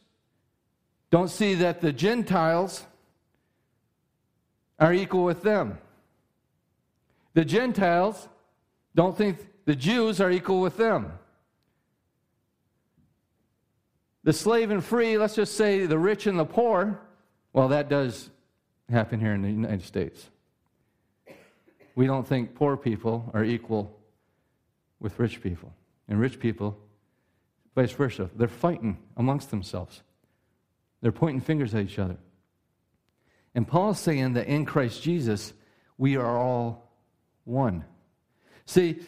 don't 1.10 1.30
see 1.30 1.54
that 1.56 1.82
the 1.82 1.94
Gentiles 1.94 2.86
are 4.80 4.94
equal 4.94 5.24
with 5.24 5.44
them. 5.44 5.78
The 7.34 7.46
Gentiles 7.46 8.28
don't 8.96 9.18
think 9.18 9.38
the 9.66 9.76
Jews 9.76 10.22
are 10.22 10.32
equal 10.32 10.62
with 10.62 10.78
them. 10.78 11.12
The 14.24 14.34
slave 14.34 14.72
and 14.72 14.84
free, 14.84 15.18
let's 15.18 15.36
just 15.36 15.56
say 15.56 15.86
the 15.86 16.00
rich 16.00 16.28
and 16.28 16.40
the 16.40 16.46
poor, 16.46 17.00
well, 17.52 17.70
that 17.70 17.90
does 17.90 18.30
happen 18.90 19.20
here 19.20 19.34
in 19.34 19.42
the 19.42 19.50
United 19.50 19.84
States. 19.84 20.30
We 21.96 22.08
don't 22.08 22.28
think 22.28 22.56
poor 22.56 22.78
people 22.78 23.30
are 23.34 23.44
equal 23.44 24.00
with 25.00 25.20
rich 25.20 25.42
people. 25.42 25.74
And 26.08 26.20
rich 26.20 26.40
people, 26.40 26.78
vice 27.76 27.92
versa, 27.92 28.30
they're 28.36 28.48
fighting 28.48 28.98
amongst 29.16 29.52
themselves. 29.52 30.02
They're 31.02 31.12
pointing 31.12 31.42
fingers 31.42 31.74
at 31.76 31.84
each 31.84 32.00
other. 32.00 32.18
And 33.56 33.68
Paul's 33.68 34.00
saying 34.00 34.34
that 34.34 34.48
in 34.48 34.66
Christ 34.66 35.04
Jesus, 35.04 35.54
we 35.98 36.16
are 36.18 36.38
all 36.38 36.92
one. 37.44 37.86
See, 38.66 39.00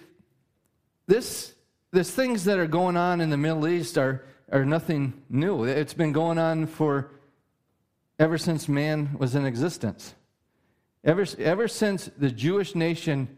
this, 1.07 1.53
this 1.91 2.11
things 2.11 2.45
that 2.45 2.59
are 2.59 2.67
going 2.67 2.97
on 2.97 3.21
in 3.21 3.29
the 3.29 3.37
Middle 3.37 3.67
East 3.67 3.97
are 3.97 4.23
are 4.51 4.65
nothing 4.65 5.13
new. 5.29 5.63
It's 5.63 5.93
been 5.93 6.11
going 6.11 6.37
on 6.37 6.67
for 6.67 7.11
ever 8.19 8.37
since 8.37 8.67
man 8.67 9.17
was 9.17 9.35
in 9.35 9.45
existence. 9.45 10.13
Ever, 11.03 11.25
ever 11.39 11.67
since 11.67 12.09
the 12.17 12.31
Jewish 12.31 12.75
nation 12.75 13.37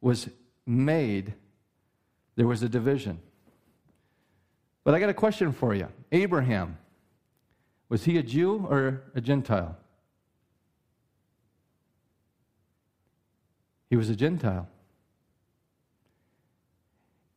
was 0.00 0.28
made, 0.64 1.34
there 2.36 2.46
was 2.46 2.62
a 2.62 2.68
division. 2.68 3.20
But 4.84 4.94
I 4.94 5.00
got 5.00 5.08
a 5.08 5.14
question 5.14 5.52
for 5.52 5.74
you. 5.74 5.88
Abraham, 6.12 6.78
was 7.88 8.04
he 8.04 8.18
a 8.18 8.22
Jew 8.22 8.66
or 8.68 9.02
a 9.14 9.20
Gentile? 9.20 9.76
He 13.90 13.96
was 13.96 14.10
a 14.10 14.16
Gentile. 14.16 14.68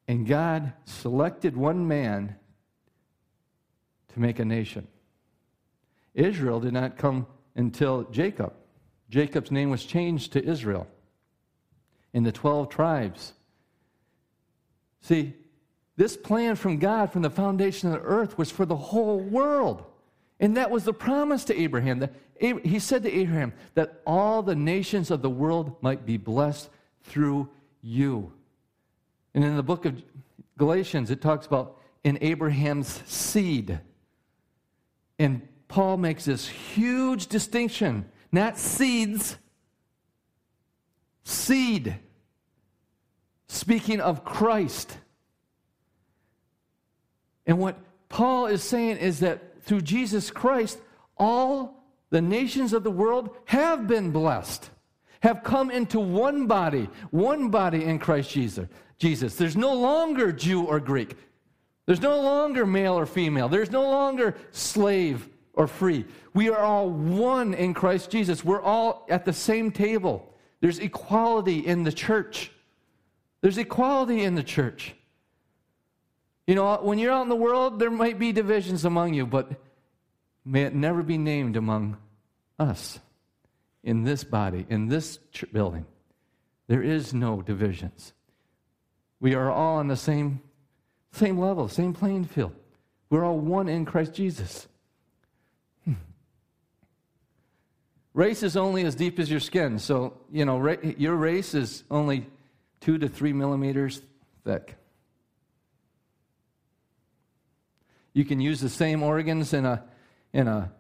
And 0.10 0.26
God 0.26 0.74
selected 0.86 1.56
one 1.56 1.88
man 1.88 2.36
to 4.12 4.20
make 4.20 4.40
a 4.40 4.44
nation. 4.44 4.88
Israel 6.16 6.60
did 6.60 6.74
not 6.74 6.98
come 6.98 7.28
until 7.56 8.06
Jacob. 8.06 8.54
Jacob's 9.12 9.52
name 9.52 9.70
was 9.70 9.86
changed 9.86 10.34
to 10.34 10.44
Israel 10.44 10.88
in 12.12 12.24
the 12.24 12.32
12 12.32 12.70
tribes. 12.70 13.34
See, 15.02 15.36
this 15.96 16.18
plan 16.18 16.56
from 16.56 16.80
God 16.80 17.12
from 17.14 17.22
the 17.22 17.30
foundation 17.30 17.90
of 17.90 18.02
the 18.02 18.08
earth 18.08 18.36
was 18.36 18.50
for 18.50 18.66
the 18.66 18.76
whole 18.76 19.20
world. 19.20 19.84
And 20.40 20.58
that 20.58 20.72
was 20.72 20.86
the 20.86 20.94
promise 20.94 21.44
to 21.46 21.62
Abraham. 21.62 22.00
That 22.00 22.16
he 22.40 22.80
said 22.80 23.04
to 23.04 23.14
Abraham 23.14 23.54
that 23.76 24.02
all 24.08 24.42
the 24.42 24.56
nations 24.56 25.12
of 25.12 25.22
the 25.22 25.30
world 25.30 25.76
might 25.84 26.04
be 26.04 26.18
blessed 26.18 26.68
through 27.04 27.50
you. 27.84 28.34
And 29.34 29.44
in 29.44 29.56
the 29.56 29.64
book 29.64 29.86
of 29.86 30.02
Galatians, 30.58 31.12
it 31.12 31.22
talks 31.22 31.46
about 31.46 31.78
in 32.04 32.18
Abraham's 32.22 33.04
seed. 33.06 33.80
And 35.18 35.48
Paul 35.68 35.98
makes 35.98 36.26
this 36.26 36.48
huge 36.48 37.28
distinction 37.28 38.10
not 38.32 38.58
seeds, 38.58 39.38
seed. 41.24 41.96
Speaking 43.48 44.00
of 44.00 44.24
Christ. 44.24 44.98
And 47.48 47.58
what 47.58 47.80
Paul 48.10 48.46
is 48.46 48.64
saying 48.64 48.98
is 48.98 49.22
that 49.22 49.64
through 49.64 49.82
Jesus 49.82 50.30
Christ, 50.30 50.80
all 51.18 51.84
the 52.12 52.22
nations 52.22 52.74
of 52.74 52.84
the 52.84 52.92
world 52.92 53.36
have 53.46 53.88
been 53.88 54.12
blessed, 54.12 54.70
have 55.22 55.44
come 55.44 55.72
into 55.72 56.00
one 56.00 56.46
body, 56.46 56.90
one 57.10 57.50
body 57.50 57.84
in 57.84 57.98
Christ 57.98 58.30
Jesus. 58.30 58.68
Jesus. 59.00 59.36
There's 59.36 59.58
no 59.58 59.74
longer 59.74 60.32
Jew 60.32 60.66
or 60.66 60.80
Greek. 60.80 61.16
There's 61.86 62.02
no 62.02 62.22
longer 62.22 62.66
male 62.66 62.94
or 62.94 63.08
female. 63.08 63.50
There's 63.50 63.72
no 63.72 63.82
longer 63.82 64.36
slave 64.52 65.28
or 65.54 65.66
free. 65.66 66.06
We 66.34 66.50
are 66.50 66.60
all 66.60 66.90
one 66.90 67.54
in 67.54 67.74
Christ 67.74 68.12
Jesus. 68.12 68.46
We're 68.46 68.62
all 68.62 69.08
at 69.10 69.26
the 69.26 69.34
same 69.34 69.72
table. 69.72 70.32
There's 70.62 70.80
equality 70.80 71.66
in 71.66 71.84
the 71.84 71.92
church. 71.92 72.52
There's 73.42 73.58
equality 73.58 74.24
in 74.24 74.36
the 74.36 74.44
church. 74.44 74.94
You 76.46 76.56
know, 76.56 76.80
when 76.82 77.00
you're 77.00 77.12
out 77.12 77.24
in 77.24 77.30
the 77.30 77.36
world, 77.36 77.80
there 77.80 77.92
might 77.92 78.20
be 78.20 78.32
divisions 78.32 78.84
among 78.84 79.14
you, 79.14 79.26
but 79.26 79.50
may 80.44 80.64
it 80.64 80.76
never 80.76 81.02
be 81.02 81.18
named 81.18 81.56
among 81.56 81.98
us 82.58 83.00
in 83.84 84.04
this 84.04 84.24
body, 84.24 84.66
in 84.70 84.88
this 84.88 85.18
building. 85.54 85.86
There 86.68 86.84
is 86.84 87.14
no 87.14 87.42
divisions. 87.42 88.14
We 89.20 89.36
are 89.36 89.52
all 89.52 89.78
on 89.78 89.88
the 89.88 89.98
same 89.98 90.42
same 91.12 91.40
level, 91.40 91.68
same 91.68 91.94
playing 91.94 92.26
field. 92.26 92.54
We're 93.10 93.26
all 93.26 93.40
one 93.40 93.68
in 93.68 93.86
Christ 93.86 94.14
Jesus. 94.14 94.68
Hmm. 95.86 95.94
Race 98.14 98.44
is 98.44 98.56
only 98.56 98.86
as 98.86 98.96
deep 98.96 99.20
as 99.20 99.30
your 99.30 99.40
skin. 99.40 99.80
So, 99.80 100.14
you 100.32 100.46
know, 100.46 100.60
ra- 100.60 100.76
your 100.82 101.16
race 101.16 101.56
is 101.56 101.84
only 101.90 102.28
two 102.80 102.98
to 103.00 103.08
three 103.08 103.34
millimeters 103.34 104.02
thick. 104.46 104.76
You 108.14 108.26
can 108.26 108.40
use 108.40 108.60
the 108.60 108.70
same 108.70 109.02
organs 109.02 109.54
in 109.54 109.66
a, 109.66 109.84
in 110.34 110.48
a 110.48 110.72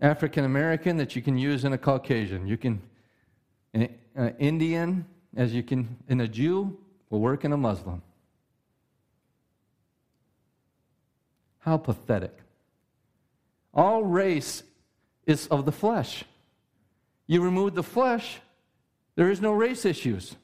African 0.00 0.44
American 0.44 0.96
that 0.98 1.16
you 1.16 1.22
can 1.22 1.38
use 1.38 1.64
in 1.64 1.72
a 1.72 1.78
Caucasian. 1.78 2.46
You 2.46 2.56
can, 2.56 2.82
an 3.72 4.34
Indian, 4.38 5.06
as 5.36 5.54
you 5.54 5.62
can, 5.62 5.96
in 6.08 6.20
a 6.20 6.28
Jew, 6.28 6.78
will 7.10 7.20
work 7.20 7.44
in 7.44 7.52
a 7.52 7.56
Muslim. 7.56 8.02
How 11.60 11.76
pathetic. 11.76 12.36
All 13.72 14.02
race 14.02 14.62
is 15.26 15.46
of 15.48 15.64
the 15.64 15.72
flesh. 15.72 16.24
You 17.26 17.40
remove 17.40 17.74
the 17.74 17.82
flesh, 17.82 18.40
there 19.16 19.30
is 19.30 19.40
no 19.40 19.52
race 19.52 19.84
issues. 19.84 20.36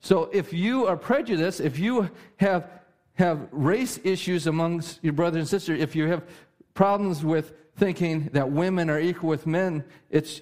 So 0.00 0.30
if 0.32 0.52
you 0.52 0.86
are 0.86 0.96
prejudiced, 0.96 1.60
if 1.60 1.78
you 1.78 2.10
have, 2.36 2.70
have 3.14 3.48
race 3.50 3.98
issues 4.04 4.46
amongst 4.46 5.02
your 5.02 5.12
brothers 5.12 5.40
and 5.40 5.48
sisters, 5.48 5.80
if 5.80 5.96
you 5.96 6.06
have 6.06 6.22
problems 6.74 7.24
with 7.24 7.52
thinking 7.76 8.30
that 8.32 8.50
women 8.50 8.88
are 8.90 9.00
equal 9.00 9.28
with 9.28 9.46
men, 9.46 9.84
it's 10.08 10.40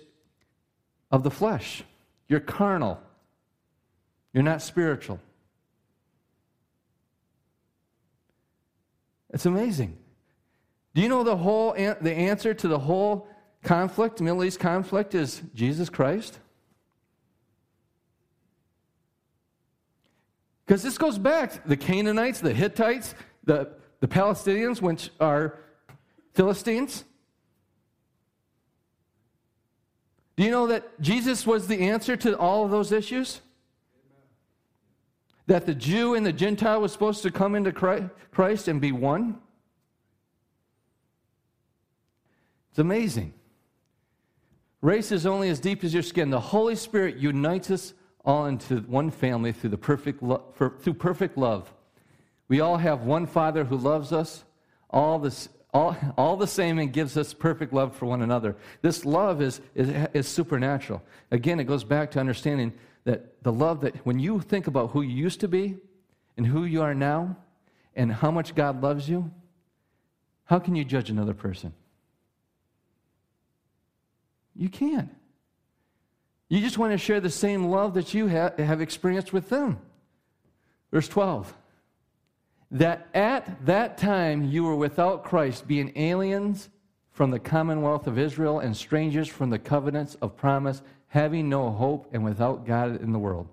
of 1.10 1.22
the 1.22 1.30
flesh. 1.30 1.82
You're 2.28 2.40
carnal. 2.40 3.00
You're 4.32 4.42
not 4.42 4.62
spiritual. 4.62 5.20
It's 9.30 9.46
amazing. 9.46 9.98
Do 10.94 11.02
you 11.02 11.08
know 11.08 11.22
the 11.22 11.36
whole 11.36 11.72
the 11.72 12.12
answer 12.12 12.54
to 12.54 12.68
the 12.68 12.78
whole 12.78 13.28
conflict, 13.62 14.20
Middle 14.20 14.44
East 14.44 14.60
conflict, 14.60 15.14
is 15.14 15.42
Jesus 15.54 15.88
Christ? 15.88 16.38
Because 20.66 20.82
this 20.82 20.98
goes 20.98 21.18
back 21.18 21.64
the 21.66 21.76
Canaanites, 21.76 22.40
the 22.40 22.52
Hittites, 22.52 23.14
the, 23.44 23.70
the 24.00 24.08
Palestinians, 24.08 24.82
which 24.82 25.10
are 25.18 25.58
Philistines. 26.34 27.04
Do 30.36 30.44
you 30.44 30.50
know 30.50 30.66
that 30.68 31.00
Jesus 31.00 31.46
was 31.46 31.66
the 31.66 31.88
answer 31.88 32.16
to 32.18 32.36
all 32.38 32.64
of 32.64 32.70
those 32.70 32.92
issues? 32.92 33.40
That 35.48 35.64
the 35.64 35.74
Jew 35.74 36.14
and 36.14 36.26
the 36.26 36.32
Gentile 36.32 36.82
was 36.82 36.92
supposed 36.92 37.22
to 37.22 37.30
come 37.30 37.54
into 37.54 37.72
Christ 37.72 38.68
and 38.68 38.82
be 38.82 38.92
one? 38.92 39.38
It's 42.68 42.78
amazing. 42.78 43.32
Race 44.82 45.10
is 45.10 45.24
only 45.24 45.48
as 45.48 45.58
deep 45.58 45.82
as 45.84 45.94
your 45.94 46.02
skin. 46.02 46.28
The 46.28 46.38
Holy 46.38 46.76
Spirit 46.76 47.16
unites 47.16 47.70
us 47.70 47.94
all 48.26 48.44
into 48.44 48.80
one 48.80 49.10
family 49.10 49.52
through, 49.52 49.70
the 49.70 49.78
perfect 49.78 50.22
lo- 50.22 50.44
for, 50.52 50.74
through 50.80 50.94
perfect 50.94 51.38
love. 51.38 51.72
We 52.48 52.60
all 52.60 52.76
have 52.76 53.04
one 53.04 53.24
Father 53.26 53.64
who 53.64 53.78
loves 53.78 54.12
us, 54.12 54.44
all, 54.90 55.26
all, 55.72 55.96
all 56.18 56.36
the 56.36 56.46
same, 56.46 56.78
and 56.78 56.92
gives 56.92 57.16
us 57.16 57.32
perfect 57.32 57.72
love 57.72 57.96
for 57.96 58.04
one 58.04 58.20
another. 58.20 58.54
This 58.82 59.06
love 59.06 59.40
is, 59.40 59.62
is, 59.74 60.08
is 60.12 60.28
supernatural. 60.28 61.02
Again, 61.30 61.58
it 61.58 61.64
goes 61.64 61.84
back 61.84 62.10
to 62.10 62.20
understanding 62.20 62.74
that 63.08 63.42
the 63.42 63.50
love 63.50 63.80
that 63.80 63.96
when 64.04 64.18
you 64.18 64.38
think 64.38 64.66
about 64.66 64.90
who 64.90 65.00
you 65.00 65.16
used 65.16 65.40
to 65.40 65.48
be 65.48 65.78
and 66.36 66.46
who 66.46 66.66
you 66.66 66.82
are 66.82 66.94
now 66.94 67.38
and 67.96 68.12
how 68.12 68.30
much 68.30 68.54
God 68.54 68.82
loves 68.82 69.08
you, 69.08 69.30
how 70.44 70.58
can 70.58 70.76
you 70.76 70.84
judge 70.84 71.08
another 71.08 71.32
person? 71.32 71.72
You 74.54 74.68
can't. 74.68 75.08
You 76.50 76.60
just 76.60 76.76
want 76.76 76.92
to 76.92 76.98
share 76.98 77.18
the 77.18 77.30
same 77.30 77.70
love 77.70 77.94
that 77.94 78.12
you 78.12 78.28
ha- 78.28 78.52
have 78.58 78.82
experienced 78.82 79.32
with 79.32 79.48
them. 79.48 79.78
Verse 80.92 81.08
12 81.08 81.54
that 82.70 83.08
at 83.14 83.64
that 83.64 83.96
time 83.96 84.44
you 84.44 84.64
were 84.64 84.76
without 84.76 85.24
Christ, 85.24 85.66
being 85.66 85.90
aliens 85.96 86.68
from 87.10 87.30
the 87.30 87.38
commonwealth 87.38 88.06
of 88.06 88.18
Israel 88.18 88.60
and 88.60 88.76
strangers 88.76 89.26
from 89.26 89.48
the 89.48 89.58
covenants 89.58 90.16
of 90.16 90.36
promise, 90.36 90.82
having 91.08 91.48
no 91.48 91.70
hope 91.70 92.08
and 92.12 92.24
without 92.24 92.66
God 92.66 93.00
in 93.00 93.12
the 93.12 93.18
world. 93.18 93.48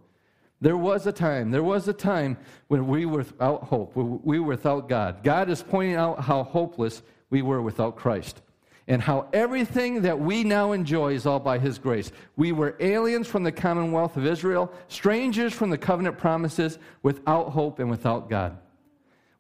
There 0.62 0.78
was 0.78 1.06
a 1.06 1.12
time, 1.12 1.52
there 1.52 1.64
was 1.64 1.88
a 1.88 1.94
time 1.94 2.38
when 2.68 2.88
we 2.88 3.06
were 3.06 3.20
without 3.20 3.64
hope, 3.64 3.96
we 3.96 4.40
were 4.40 4.48
without 4.48 4.90
God. 4.90 5.24
God 5.24 5.50
is 5.50 5.62
pointing 5.62 5.96
out 5.96 6.22
how 6.22 6.44
hopeless 6.44 7.02
we 7.30 7.42
were 7.42 7.62
without 7.62 7.96
Christ 7.96 8.42
and 8.88 9.02
how 9.02 9.28
everything 9.34 10.04
that 10.04 10.20
we 10.20 10.44
now 10.44 10.72
enjoy 10.72 11.14
is 11.14 11.26
all 11.26 11.40
by 11.40 11.58
His 11.58 11.80
grace. 11.80 12.12
We 12.36 12.52
were 12.52 12.76
aliens 12.80 13.28
from 13.28 13.44
the 13.44 13.52
commonwealth 13.52 14.16
of 14.16 14.26
Israel, 14.26 14.72
strangers 14.88 15.54
from 15.54 15.72
the 15.72 15.78
covenant 15.78 16.18
promises, 16.18 16.78
without 17.02 17.50
hope 17.50 17.80
and 17.80 17.90
without 17.90 18.30
God. 18.30 18.58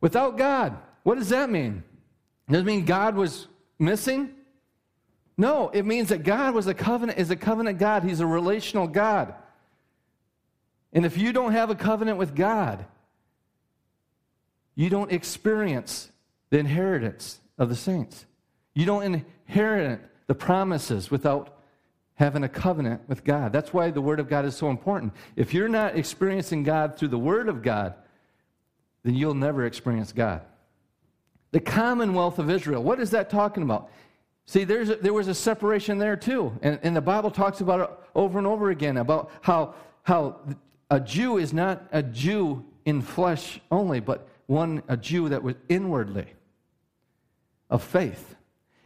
Without 0.01 0.37
God. 0.37 0.77
What 1.03 1.15
does 1.15 1.29
that 1.29 1.49
mean? 1.49 1.83
Does 2.49 2.61
it 2.61 2.65
mean 2.65 2.85
God 2.85 3.15
was 3.15 3.47
missing? 3.77 4.34
No, 5.37 5.69
it 5.69 5.85
means 5.85 6.09
that 6.09 6.23
God 6.23 6.53
was 6.53 6.67
a 6.67 6.73
covenant, 6.73 7.19
is 7.19 7.29
a 7.29 7.35
covenant 7.35 7.77
God. 7.77 8.03
He's 8.03 8.21
a 8.21 8.25
relational 8.25 8.87
God. 8.87 9.33
And 10.93 11.05
if 11.05 11.17
you 11.17 11.33
don't 11.33 11.51
have 11.51 11.69
a 11.69 11.75
covenant 11.75 12.17
with 12.17 12.35
God, 12.35 12.85
you 14.75 14.89
don't 14.89 15.11
experience 15.11 16.09
the 16.49 16.59
inheritance 16.59 17.39
of 17.57 17.69
the 17.69 17.75
saints. 17.75 18.25
You 18.73 18.85
don't 18.85 19.25
inherit 19.47 20.01
the 20.27 20.35
promises 20.35 21.11
without 21.11 21.57
having 22.15 22.43
a 22.43 22.49
covenant 22.49 23.01
with 23.07 23.23
God. 23.25 23.51
That's 23.51 23.73
why 23.73 23.91
the 23.91 24.01
Word 24.01 24.21
of 24.21 24.29
God 24.29 24.45
is 24.45 24.55
so 24.55 24.69
important. 24.69 25.13
If 25.35 25.53
you're 25.53 25.69
not 25.69 25.97
experiencing 25.97 26.63
God 26.63 26.97
through 26.97 27.09
the 27.09 27.17
Word 27.19 27.49
of 27.49 27.61
God, 27.61 27.93
then 29.03 29.15
you'll 29.15 29.33
never 29.33 29.65
experience 29.65 30.13
God. 30.13 30.41
The 31.51 31.59
commonwealth 31.59 32.39
of 32.39 32.49
Israel, 32.49 32.83
what 32.83 32.99
is 32.99 33.11
that 33.11 33.29
talking 33.29 33.63
about? 33.63 33.89
See, 34.47 34.63
there's 34.63 34.89
a, 34.89 34.95
there 34.95 35.13
was 35.13 35.27
a 35.27 35.33
separation 35.33 35.97
there 35.97 36.15
too. 36.15 36.57
And, 36.61 36.79
and 36.83 36.95
the 36.95 37.01
Bible 37.01 37.31
talks 37.31 37.61
about 37.61 37.79
it 37.79 37.89
over 38.13 38.37
and 38.37 38.47
over 38.47 38.69
again 38.69 38.97
about 38.97 39.31
how, 39.41 39.75
how 40.03 40.39
a 40.89 40.99
Jew 40.99 41.37
is 41.37 41.53
not 41.53 41.87
a 41.91 42.03
Jew 42.03 42.63
in 42.85 43.01
flesh 43.01 43.59
only, 43.71 43.99
but 43.99 44.27
one, 44.45 44.83
a 44.87 44.95
Jew 44.95 45.29
that 45.29 45.41
was 45.41 45.55
inwardly 45.69 46.27
of 47.69 47.83
faith. 47.83 48.35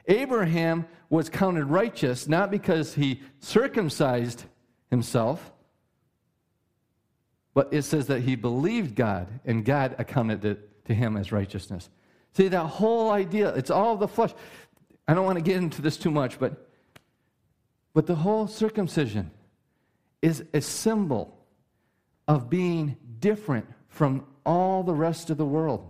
Abraham 0.07 0.87
was 1.09 1.29
counted 1.29 1.65
righteous 1.65 2.27
not 2.27 2.49
because 2.49 2.93
he 2.93 3.21
circumcised 3.39 4.45
himself, 4.89 5.51
but 7.53 7.67
it 7.71 7.81
says 7.81 8.07
that 8.07 8.21
he 8.21 8.35
believed 8.35 8.95
God 8.95 9.27
and 9.43 9.65
God 9.65 9.95
accounted 9.97 10.45
it 10.45 10.85
to 10.85 10.93
him 10.93 11.17
as 11.17 11.31
righteousness. 11.31 11.89
See, 12.33 12.47
that 12.47 12.65
whole 12.65 13.11
idea, 13.11 13.53
it's 13.55 13.71
all 13.71 13.97
the 13.97 14.07
flesh. 14.07 14.33
I 15.09 15.15
don't 15.15 15.25
want 15.25 15.39
to 15.39 15.43
get 15.43 15.57
into 15.57 15.81
this 15.81 15.97
too 15.97 16.11
much, 16.11 16.37
but, 16.37 16.69
but 17.95 18.05
the 18.05 18.13
whole 18.13 18.45
circumcision 18.45 19.31
is 20.21 20.43
a 20.53 20.61
symbol 20.61 21.35
of 22.27 22.47
being 22.47 22.95
different 23.19 23.65
from 23.87 24.27
all 24.45 24.83
the 24.83 24.93
rest 24.93 25.31
of 25.31 25.37
the 25.37 25.47
world. 25.47 25.89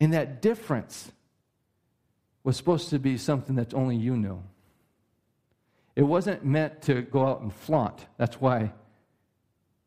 And 0.00 0.12
that 0.12 0.42
difference 0.42 1.12
was 2.42 2.56
supposed 2.56 2.90
to 2.90 2.98
be 2.98 3.16
something 3.16 3.54
that 3.54 3.72
only 3.72 3.94
you 3.94 4.16
knew. 4.16 4.42
It 5.94 6.02
wasn't 6.02 6.44
meant 6.44 6.82
to 6.82 7.02
go 7.02 7.24
out 7.24 7.42
and 7.42 7.54
flaunt. 7.54 8.06
That's 8.16 8.40
why 8.40 8.72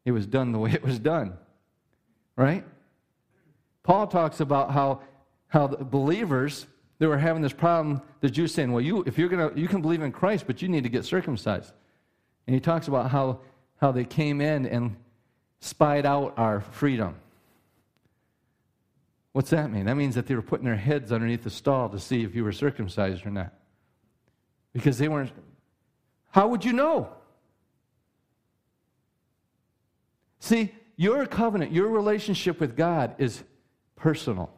it 0.06 0.14
was 0.14 0.28
done 0.28 0.54
the 0.54 0.60
way 0.60 0.72
it 0.72 0.82
was 0.82 0.98
done. 0.98 1.34
Right? 2.38 2.64
Paul 3.84 4.08
talks 4.08 4.40
about 4.40 4.72
how, 4.72 5.02
how 5.54 5.68
the 5.68 5.86
believers 5.86 6.66
they 6.98 7.06
were 7.06 7.18
having 7.18 7.44
this 7.44 7.54
problem, 7.54 8.02
the 8.22 8.30
Jews 8.30 8.54
saying, 8.54 8.72
Well, 8.72 8.82
you 8.82 9.04
if 9.06 9.20
you're 9.20 9.30
gonna 9.30 9.52
you 9.56 9.68
can 9.68 9.84
believe 9.84 10.02
in 10.02 10.12
Christ, 10.12 10.48
but 10.48 10.64
you 10.64 10.68
need 10.68 10.84
to 10.84 10.90
get 10.90 11.06
circumcised. 11.06 11.72
And 12.48 12.56
he 12.56 12.60
talks 12.60 12.88
about 12.88 13.12
how, 13.12 13.40
how 13.80 13.92
they 13.92 14.04
came 14.04 14.42
in 14.42 14.66
and 14.66 14.96
spied 15.60 16.08
out 16.08 16.34
our 16.38 16.62
freedom. 16.62 17.16
What's 19.32 19.52
that 19.52 19.72
mean? 19.72 19.86
That 19.86 19.96
means 19.96 20.16
that 20.16 20.26
they 20.26 20.36
were 20.36 20.42
putting 20.42 20.66
their 20.66 20.76
heads 20.76 21.12
underneath 21.12 21.44
the 21.44 21.50
stall 21.52 21.88
to 21.90 22.00
see 22.00 22.24
if 22.24 22.36
you 22.36 22.44
were 22.44 22.52
circumcised 22.52 23.26
or 23.26 23.30
not. 23.30 23.54
Because 24.74 24.98
they 24.98 25.08
weren't. 25.08 25.32
How 26.32 26.48
would 26.48 26.66
you 26.66 26.74
know? 26.74 27.10
See, 30.40 30.74
your 30.96 31.26
covenant, 31.28 31.72
your 31.72 31.88
relationship 31.90 32.60
with 32.60 32.76
God 32.76 33.16
is 33.20 33.44
personal. 33.96 34.52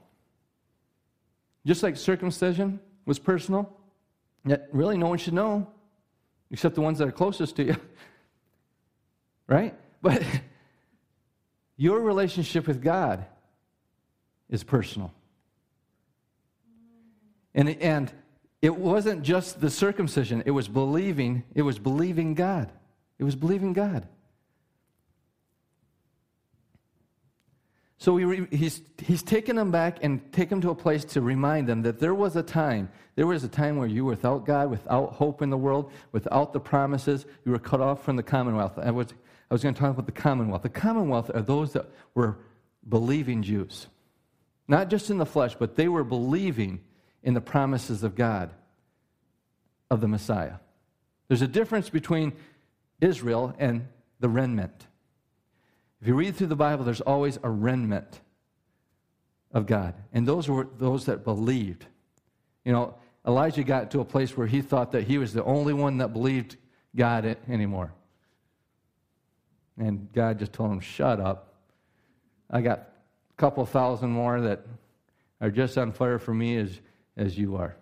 Just 1.66 1.84
like 1.84 1.98
circumcision 1.98 2.80
was 3.06 3.20
personal, 3.20 3.76
yet 4.46 4.68
really 4.72 4.98
no 4.98 5.08
one 5.08 5.18
should 5.18 5.34
know 5.34 5.68
except 6.52 6.76
the 6.76 6.82
ones 6.82 7.00
that 7.00 7.08
are 7.08 7.12
closest 7.12 7.56
to 7.56 7.64
you. 7.64 7.76
right? 9.48 9.74
But 10.02 10.24
your 11.78 12.00
relationship 12.00 12.68
with 12.68 12.82
God 12.82 13.26
is 14.50 14.64
personal. 14.64 15.12
And, 17.54 17.70
and 17.82 18.12
it 18.62 18.76
wasn't 18.76 19.24
just 19.24 19.62
the 19.62 19.70
circumcision, 19.70 20.44
it 20.46 20.52
was 20.52 20.68
believing, 20.68 21.44
it 21.54 21.62
was 21.62 21.80
believing 21.80 22.34
God. 22.34 22.72
It 23.18 23.24
was 23.24 23.36
believing 23.36 23.74
God. 23.74 24.08
So 28.06 28.18
he, 28.18 28.46
he's, 28.56 28.84
he's 29.00 29.24
taken 29.24 29.56
them 29.56 29.72
back 29.72 29.98
and 30.04 30.32
taken 30.32 30.60
them 30.60 30.62
to 30.62 30.70
a 30.70 30.76
place 30.76 31.04
to 31.06 31.22
remind 31.22 31.66
them 31.68 31.82
that 31.82 31.98
there 31.98 32.14
was 32.14 32.36
a 32.36 32.44
time, 32.44 32.88
there 33.16 33.26
was 33.26 33.44
a 33.44 33.48
time 33.48 33.78
where 33.78 33.88
you 33.88 34.06
were 34.06 34.12
without 34.12 34.46
God, 34.46 34.70
without 34.70 35.14
hope 35.14 35.42
in 35.42 35.50
the 35.50 35.58
world, 35.58 35.92
without 36.12 36.54
the 36.54 36.60
promises, 36.60 37.26
you 37.46 37.52
were 37.52 37.58
cut 37.58 37.82
off 37.82 38.04
from 38.04 38.16
the 38.16 38.22
commonwealth. 38.22 38.78
I 38.78 38.92
was, 38.92 39.08
I 39.50 39.56
was 39.56 39.64
going 39.64 39.74
to 39.74 39.82
talk 39.82 39.90
about 39.90 40.06
the 40.06 40.12
commonwealth. 40.12 40.62
The 40.62 40.70
commonwealth 40.70 41.32
are 41.34 41.42
those 41.42 41.74
that 41.74 41.88
were 42.14 42.38
believing 42.88 43.42
Jews. 43.42 43.88
Not 44.68 44.92
just 44.92 45.10
in 45.10 45.18
the 45.18 45.26
flesh, 45.26 45.56
but 45.58 45.76
they 45.76 45.88
were 45.88 46.04
believing 46.04 46.82
in 47.24 47.34
the 47.34 47.42
promises 47.42 48.04
of 48.04 48.14
God, 48.14 48.52
of 49.90 50.00
the 50.00 50.08
Messiah. 50.08 50.58
There's 51.28 51.42
a 51.42 51.48
difference 51.48 51.90
between 51.90 52.34
Israel 53.02 53.56
and 53.58 53.88
the 54.20 54.30
remnant. 54.30 54.86
If 56.06 56.10
you 56.10 56.14
read 56.14 56.36
through 56.36 56.48
the 56.48 56.56
Bible, 56.56 56.86
there's 56.86 57.02
always 57.02 57.40
a 57.42 57.50
remnant 57.50 58.22
of 59.52 59.66
God. 59.66 59.96
And 60.14 60.28
those 60.28 60.48
were 60.48 60.68
those 60.78 61.08
that 61.08 61.24
believed. 61.24 61.88
You 62.64 62.74
know, 62.74 62.94
Elijah 63.26 63.64
got 63.64 63.90
to 63.90 64.02
a 64.02 64.06
place 64.06 64.38
where 64.38 64.46
he 64.46 64.62
thought 64.62 64.92
that 64.92 65.06
he 65.06 65.18
was 65.18 65.34
the 65.34 65.44
only 65.44 65.74
one 65.74 65.98
that 65.98 66.14
believed 66.14 66.58
God 66.96 67.36
anymore. 67.50 67.92
And 69.80 70.08
God 70.14 70.38
just 70.38 70.54
told 70.54 70.74
him, 70.74 70.80
Shut 70.80 71.20
up. 71.20 71.56
I 72.52 72.62
got 72.62 72.78
a 72.78 73.38
couple 73.38 73.66
thousand 73.66 74.12
more 74.12 74.42
that 74.42 74.64
are 75.42 75.50
just 75.50 75.76
on 75.76 75.92
fire 75.92 76.20
for 76.20 76.36
me 76.36 76.58
as, 76.58 76.82
as 77.18 77.36
you 77.36 77.56
are. 77.56 77.76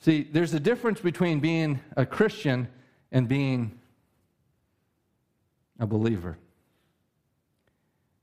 See, 0.00 0.22
there's 0.22 0.54
a 0.54 0.60
difference 0.60 1.02
between 1.02 1.40
being 1.40 1.80
a 1.98 2.06
Christian 2.06 2.66
and 3.12 3.28
being 3.28 3.78
a 5.78 5.86
believer. 5.86 6.38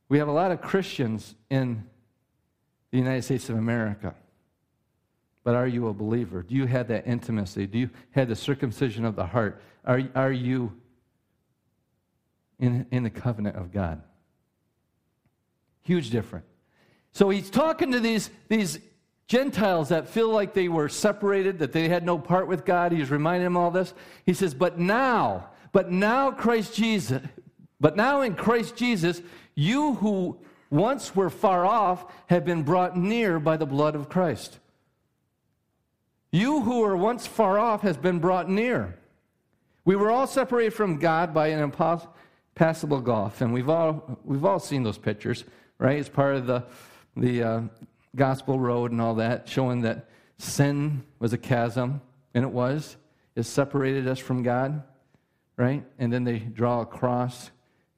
We 0.09 0.19
have 0.19 0.27
a 0.27 0.31
lot 0.31 0.51
of 0.51 0.61
Christians 0.61 1.35
in 1.49 1.83
the 2.91 2.97
United 2.97 3.23
States 3.23 3.49
of 3.49 3.57
America. 3.57 4.13
But 5.43 5.55
are 5.55 5.67
you 5.67 5.87
a 5.87 5.93
believer? 5.93 6.41
Do 6.41 6.55
you 6.55 6.65
have 6.65 6.87
that 6.87 7.07
intimacy? 7.07 7.67
Do 7.67 7.77
you 7.77 7.89
have 8.11 8.27
the 8.27 8.35
circumcision 8.35 9.05
of 9.05 9.15
the 9.15 9.25
heart? 9.25 9.61
Are, 9.85 10.01
are 10.15 10.31
you 10.31 10.71
in, 12.59 12.87
in 12.91 13.03
the 13.03 13.09
covenant 13.09 13.55
of 13.55 13.71
God? 13.71 14.01
Huge 15.83 16.09
difference. 16.09 16.47
So 17.11 17.29
he's 17.29 17.49
talking 17.49 17.91
to 17.91 17.99
these, 17.99 18.29
these 18.49 18.79
Gentiles 19.27 19.89
that 19.89 20.09
feel 20.09 20.29
like 20.29 20.53
they 20.53 20.67
were 20.67 20.89
separated, 20.89 21.59
that 21.59 21.71
they 21.71 21.89
had 21.89 22.03
no 22.03 22.17
part 22.17 22.47
with 22.47 22.65
God. 22.65 22.91
He's 22.91 23.09
reminding 23.09 23.45
them 23.45 23.57
all 23.57 23.71
this. 23.71 23.93
He 24.25 24.33
says, 24.33 24.53
But 24.53 24.79
now, 24.79 25.49
but 25.71 25.91
now 25.91 26.31
Christ 26.31 26.75
Jesus, 26.75 27.21
but 27.85 27.95
now 27.95 28.21
in 28.21 28.33
Christ 28.33 28.75
Jesus, 28.75 29.21
you 29.53 29.93
who 29.93 30.39
once 30.71 31.15
were 31.15 31.29
far 31.29 31.67
off 31.67 32.11
have 32.25 32.43
been 32.43 32.63
brought 32.63 32.97
near 32.97 33.39
by 33.39 33.57
the 33.57 33.67
blood 33.67 33.93
of 33.93 34.09
Christ. 34.09 34.57
You 36.31 36.61
who 36.61 36.79
were 36.79 36.97
once 36.97 37.27
far 37.27 37.59
off 37.59 37.83
has 37.83 37.95
been 37.95 38.17
brought 38.17 38.49
near. 38.49 38.97
We 39.83 39.95
were 39.95 40.09
all 40.09 40.25
separated 40.25 40.73
from 40.73 40.97
God 40.97 41.31
by 41.31 41.49
an 41.49 41.61
impassable 41.61 43.01
gulf, 43.01 43.41
and 43.41 43.53
we've 43.53 43.69
all, 43.69 44.17
we've 44.25 44.45
all 44.45 44.57
seen 44.57 44.81
those 44.81 44.97
pictures 44.97 45.43
right? 45.77 45.99
It's 45.99 46.09
part 46.09 46.37
of 46.37 46.47
the, 46.47 46.63
the 47.15 47.43
uh, 47.43 47.61
gospel 48.15 48.59
road 48.59 48.93
and 48.93 48.99
all 48.99 49.13
that, 49.13 49.47
showing 49.47 49.81
that 49.81 50.09
sin 50.39 51.03
was 51.19 51.33
a 51.33 51.37
chasm, 51.37 52.01
and 52.33 52.43
it 52.43 52.51
was. 52.51 52.97
It 53.35 53.43
separated 53.43 54.07
us 54.07 54.17
from 54.17 54.41
God, 54.41 54.81
right? 55.55 55.85
And 55.99 56.11
then 56.11 56.23
they 56.23 56.39
draw 56.39 56.81
a 56.81 56.85
cross 56.87 57.51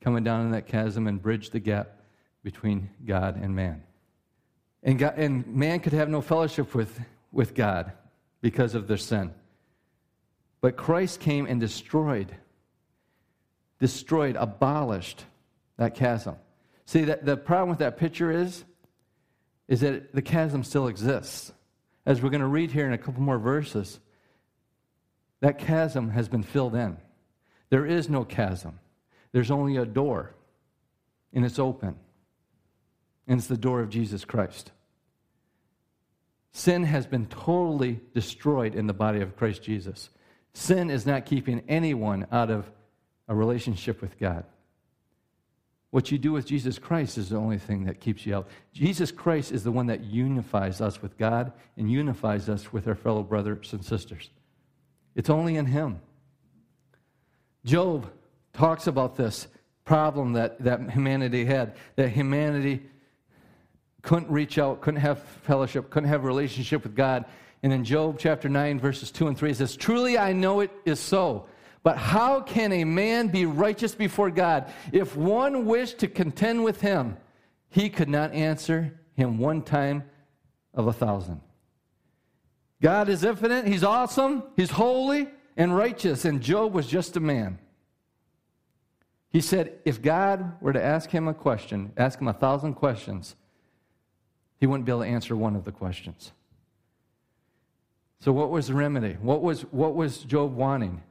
coming 0.07 0.23
down 0.23 0.45
in 0.45 0.51
that 0.51 0.67
chasm 0.67 1.05
and 1.05 1.21
bridge 1.21 1.49
the 1.49 1.59
gap 1.59 1.99
between 2.41 2.89
God 3.05 3.35
and 3.35 3.53
man. 3.53 3.83
And, 4.81 4.97
God, 4.97 5.15
and 5.17 5.45
man 5.45 5.81
could 5.81 5.91
have 5.91 6.07
no 6.07 6.21
fellowship 6.21 6.73
with, 6.73 6.97
with 7.33 7.53
God 7.53 7.91
because 8.39 8.73
of 8.73 8.87
their 8.87 8.95
sin. 8.95 9.33
But 10.61 10.77
Christ 10.77 11.19
came 11.19 11.45
and 11.45 11.59
destroyed, 11.59 12.33
destroyed, 13.81 14.37
abolished 14.37 15.25
that 15.75 15.93
chasm. 15.95 16.37
See, 16.85 17.03
that, 17.03 17.25
the 17.25 17.35
problem 17.35 17.67
with 17.67 17.79
that 17.79 17.97
picture 17.97 18.31
is, 18.31 18.63
is 19.67 19.81
that 19.81 20.15
the 20.15 20.21
chasm 20.21 20.63
still 20.63 20.87
exists. 20.87 21.51
As 22.05 22.21
we're 22.21 22.29
going 22.29 22.39
to 22.39 22.47
read 22.47 22.71
here 22.71 22.87
in 22.87 22.93
a 22.93 22.97
couple 22.97 23.23
more 23.23 23.39
verses, 23.39 23.99
that 25.41 25.59
chasm 25.59 26.11
has 26.11 26.29
been 26.29 26.43
filled 26.43 26.75
in. 26.75 26.95
There 27.69 27.85
is 27.85 28.07
no 28.07 28.23
chasm, 28.23 28.79
there's 29.31 29.51
only 29.51 29.77
a 29.77 29.85
door, 29.85 30.33
and 31.33 31.45
it's 31.45 31.59
open. 31.59 31.95
And 33.27 33.39
it's 33.39 33.47
the 33.47 33.57
door 33.57 33.81
of 33.81 33.89
Jesus 33.89 34.23
Christ. 34.23 34.71
Sin 36.53 36.83
has 36.83 37.05
been 37.05 37.27
totally 37.27 37.99
destroyed 38.13 38.73
in 38.73 38.87
the 38.87 38.93
body 38.93 39.21
of 39.21 39.35
Christ 39.35 39.61
Jesus. 39.61 40.09
Sin 40.53 40.89
is 40.89 41.05
not 41.05 41.25
keeping 41.25 41.61
anyone 41.67 42.25
out 42.31 42.49
of 42.49 42.71
a 43.27 43.35
relationship 43.35 44.01
with 44.01 44.17
God. 44.17 44.45
What 45.91 46.11
you 46.11 46.17
do 46.17 46.31
with 46.31 46.45
Jesus 46.45 46.79
Christ 46.79 47.17
is 47.17 47.29
the 47.29 47.37
only 47.37 47.57
thing 47.57 47.85
that 47.85 48.01
keeps 48.01 48.25
you 48.25 48.35
out. 48.35 48.47
Jesus 48.73 49.11
Christ 49.11 49.51
is 49.51 49.63
the 49.63 49.71
one 49.71 49.87
that 49.87 50.03
unifies 50.03 50.81
us 50.81 51.01
with 51.01 51.17
God 51.17 51.53
and 51.77 51.91
unifies 51.91 52.49
us 52.49 52.73
with 52.73 52.87
our 52.87 52.95
fellow 52.95 53.23
brothers 53.23 53.71
and 53.73 53.83
sisters. 53.83 54.29
It's 55.15 55.29
only 55.29 55.55
in 55.55 55.65
Him. 55.65 55.99
Job 57.63 58.11
talks 58.57 58.87
about 58.87 59.15
this 59.15 59.47
problem 59.85 60.33
that, 60.33 60.59
that 60.59 60.91
humanity 60.91 61.45
had, 61.45 61.75
that 61.95 62.09
humanity 62.09 62.83
couldn't 64.01 64.29
reach 64.29 64.57
out, 64.57 64.81
couldn't 64.81 64.99
have 64.99 65.21
fellowship, 65.43 65.89
couldn't 65.89 66.09
have 66.09 66.25
relationship 66.25 66.83
with 66.83 66.95
God. 66.95 67.25
And 67.63 67.71
in 67.71 67.83
Job 67.83 68.17
chapter 68.19 68.49
9, 68.49 68.79
verses 68.79 69.11
2 69.11 69.27
and 69.27 69.37
3, 69.37 69.51
it 69.51 69.57
says, 69.57 69.75
Truly 69.75 70.17
I 70.17 70.33
know 70.33 70.59
it 70.59 70.71
is 70.85 70.99
so. 70.99 71.47
But 71.83 71.97
how 71.97 72.41
can 72.41 72.73
a 72.73 72.83
man 72.83 73.27
be 73.27 73.45
righteous 73.45 73.95
before 73.95 74.29
God? 74.29 74.71
If 74.91 75.15
one 75.15 75.65
wished 75.65 75.99
to 75.99 76.07
contend 76.07 76.63
with 76.63 76.81
him, 76.81 77.17
he 77.69 77.89
could 77.89 78.09
not 78.09 78.33
answer 78.33 78.99
him 79.13 79.37
one 79.37 79.61
time 79.61 80.03
of 80.73 80.87
a 80.87 80.93
thousand. 80.93 81.41
God 82.81 83.09
is 83.09 83.23
infinite, 83.23 83.65
He's 83.65 83.83
awesome, 83.83 84.43
He's 84.55 84.69
holy 84.69 85.27
and 85.55 85.75
righteous, 85.75 86.25
and 86.25 86.41
Job 86.41 86.73
was 86.73 86.87
just 86.87 87.17
a 87.17 87.19
man. 87.19 87.57
He 89.29 89.41
said, 89.41 89.79
if 89.85 90.01
God 90.01 90.53
were 90.61 90.73
to 90.73 90.83
ask 90.83 91.09
him 91.09 91.27
a 91.27 91.33
question, 91.33 91.91
ask 91.97 92.19
him 92.19 92.27
a 92.27 92.33
thousand 92.33 92.75
questions, 92.75 93.35
he 94.59 94.65
wouldn't 94.65 94.85
be 94.85 94.91
able 94.91 95.01
to 95.01 95.07
answer 95.07 95.35
one 95.35 95.55
of 95.55 95.65
the 95.65 95.71
questions. 95.71 96.31
So, 98.19 98.31
what 98.31 98.49
was 98.49 98.67
the 98.67 98.73
remedy? 98.73 99.17
What 99.21 99.43
was, 99.43 99.61
what 99.63 99.93
was 99.93 100.19
Job 100.19 100.55
wanting? 100.55 101.03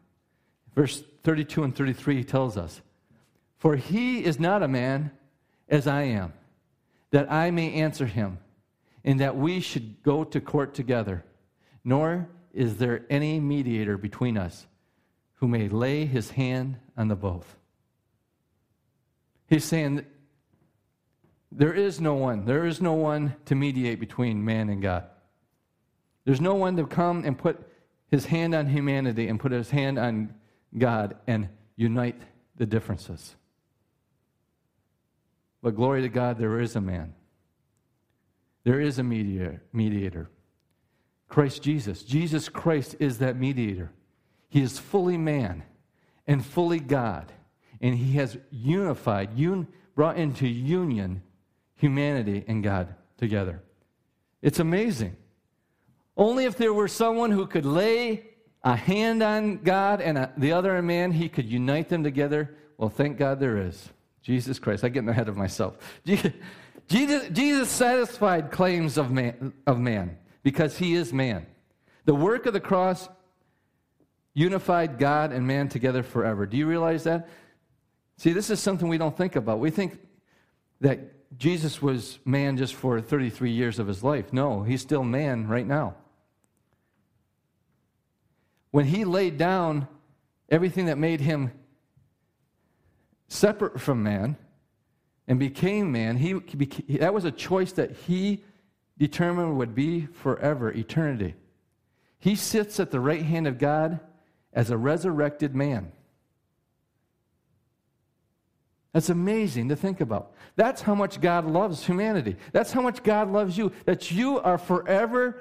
Verse 0.74 1.04
32 1.22 1.62
and 1.62 1.76
33 1.76 2.24
tells 2.24 2.56
us 2.56 2.80
For 3.58 3.76
he 3.76 4.24
is 4.24 4.40
not 4.40 4.62
a 4.62 4.68
man 4.68 5.12
as 5.68 5.86
I 5.86 6.02
am, 6.02 6.32
that 7.10 7.30
I 7.30 7.50
may 7.52 7.72
answer 7.74 8.06
him, 8.06 8.38
and 9.04 9.20
that 9.20 9.36
we 9.36 9.60
should 9.60 10.02
go 10.02 10.24
to 10.24 10.40
court 10.40 10.74
together 10.74 11.24
nor 11.86 12.28
is 12.52 12.78
there 12.78 13.06
any 13.08 13.38
mediator 13.38 13.96
between 13.96 14.36
us 14.36 14.66
who 15.34 15.46
may 15.46 15.68
lay 15.68 16.04
his 16.04 16.30
hand 16.30 16.76
on 16.96 17.06
the 17.06 17.14
both. 17.14 17.56
He's 19.48 19.64
saying 19.64 20.04
there 21.52 21.72
is 21.72 22.00
no 22.00 22.14
one, 22.14 22.44
there 22.44 22.66
is 22.66 22.80
no 22.80 22.94
one 22.94 23.36
to 23.46 23.54
mediate 23.54 24.00
between 24.00 24.44
man 24.44 24.68
and 24.68 24.82
God. 24.82 25.04
There's 26.24 26.40
no 26.40 26.54
one 26.54 26.76
to 26.76 26.86
come 26.86 27.24
and 27.24 27.38
put 27.38 27.66
his 28.10 28.26
hand 28.26 28.54
on 28.54 28.66
humanity 28.66 29.28
and 29.28 29.38
put 29.38 29.52
his 29.52 29.70
hand 29.70 29.98
on 29.98 30.34
God 30.76 31.16
and 31.26 31.48
unite 31.76 32.20
the 32.56 32.66
differences. 32.66 33.36
But 35.62 35.76
glory 35.76 36.02
to 36.02 36.08
God, 36.08 36.38
there 36.38 36.60
is 36.60 36.76
a 36.76 36.80
man. 36.80 37.14
There 38.64 38.80
is 38.80 38.98
a 38.98 39.02
mediator. 39.02 39.62
mediator. 39.72 40.28
Christ 41.28 41.62
Jesus. 41.62 42.02
Jesus 42.02 42.48
Christ 42.48 42.96
is 42.98 43.18
that 43.18 43.36
mediator. 43.36 43.92
He 44.48 44.62
is 44.62 44.78
fully 44.78 45.16
man 45.16 45.62
and 46.26 46.44
fully 46.44 46.80
God. 46.80 47.32
And 47.80 47.94
he 47.94 48.14
has 48.16 48.36
unified, 48.50 49.38
un, 49.38 49.66
brought 49.94 50.16
into 50.16 50.46
union 50.46 51.22
humanity 51.76 52.44
and 52.46 52.62
God 52.62 52.94
together. 53.18 53.62
It's 54.42 54.58
amazing. 54.58 55.16
Only 56.16 56.44
if 56.44 56.56
there 56.56 56.72
were 56.72 56.88
someone 56.88 57.30
who 57.30 57.46
could 57.46 57.66
lay 57.66 58.24
a 58.64 58.74
hand 58.74 59.22
on 59.22 59.58
God 59.58 60.00
and 60.00 60.16
a, 60.18 60.32
the 60.36 60.52
other 60.52 60.80
man, 60.82 61.12
he 61.12 61.28
could 61.28 61.46
unite 61.46 61.88
them 61.88 62.02
together. 62.02 62.54
Well, 62.78 62.88
thank 62.88 63.18
God 63.18 63.38
there 63.38 63.58
is. 63.58 63.90
Jesus 64.22 64.58
Christ. 64.58 64.82
I 64.82 64.88
get 64.88 65.06
ahead 65.08 65.28
of 65.28 65.36
myself. 65.36 65.76
Jesus, 66.88 67.28
Jesus 67.30 67.68
satisfied 67.68 68.50
claims 68.50 68.96
of 68.96 69.10
man, 69.10 69.52
of 69.66 69.78
man 69.78 70.18
because 70.42 70.78
he 70.78 70.94
is 70.94 71.12
man. 71.12 71.46
The 72.04 72.14
work 72.14 72.46
of 72.46 72.52
the 72.52 72.60
cross 72.60 73.08
unified 74.34 74.98
God 74.98 75.32
and 75.32 75.46
man 75.46 75.68
together 75.68 76.02
forever. 76.02 76.46
Do 76.46 76.56
you 76.56 76.66
realize 76.66 77.04
that? 77.04 77.28
See, 78.16 78.32
this 78.32 78.50
is 78.50 78.60
something 78.60 78.88
we 78.88 78.98
don't 78.98 79.16
think 79.16 79.36
about. 79.36 79.58
We 79.58 79.70
think 79.70 79.98
that 80.80 81.38
Jesus 81.38 81.82
was 81.82 82.18
man 82.24 82.56
just 82.56 82.74
for 82.74 83.00
33 83.00 83.50
years 83.50 83.78
of 83.78 83.86
his 83.86 84.02
life. 84.02 84.32
No, 84.32 84.62
he's 84.62 84.80
still 84.80 85.04
man 85.04 85.48
right 85.48 85.66
now. 85.66 85.94
When 88.70 88.86
he 88.86 89.04
laid 89.04 89.36
down 89.36 89.88
everything 90.48 90.86
that 90.86 90.98
made 90.98 91.20
him 91.20 91.52
separate 93.28 93.80
from 93.80 94.02
man 94.02 94.36
and 95.26 95.38
became 95.38 95.92
man, 95.92 96.16
he, 96.16 96.34
that 96.98 97.12
was 97.12 97.24
a 97.24 97.30
choice 97.30 97.72
that 97.72 97.92
he 97.92 98.44
determined 98.98 99.58
would 99.58 99.74
be 99.74 100.06
forever, 100.06 100.70
eternity. 100.72 101.34
He 102.18 102.34
sits 102.34 102.80
at 102.80 102.90
the 102.90 103.00
right 103.00 103.22
hand 103.22 103.46
of 103.46 103.58
God 103.58 104.00
as 104.52 104.70
a 104.70 104.76
resurrected 104.76 105.54
man. 105.54 105.92
That's 108.96 109.10
amazing 109.10 109.68
to 109.68 109.76
think 109.76 110.00
about. 110.00 110.32
That's 110.54 110.80
how 110.80 110.94
much 110.94 111.20
God 111.20 111.44
loves 111.44 111.84
humanity. 111.84 112.36
That's 112.52 112.72
how 112.72 112.80
much 112.80 113.02
God 113.02 113.30
loves 113.30 113.58
you, 113.58 113.70
that 113.84 114.10
you 114.10 114.40
are 114.40 114.56
forever 114.56 115.38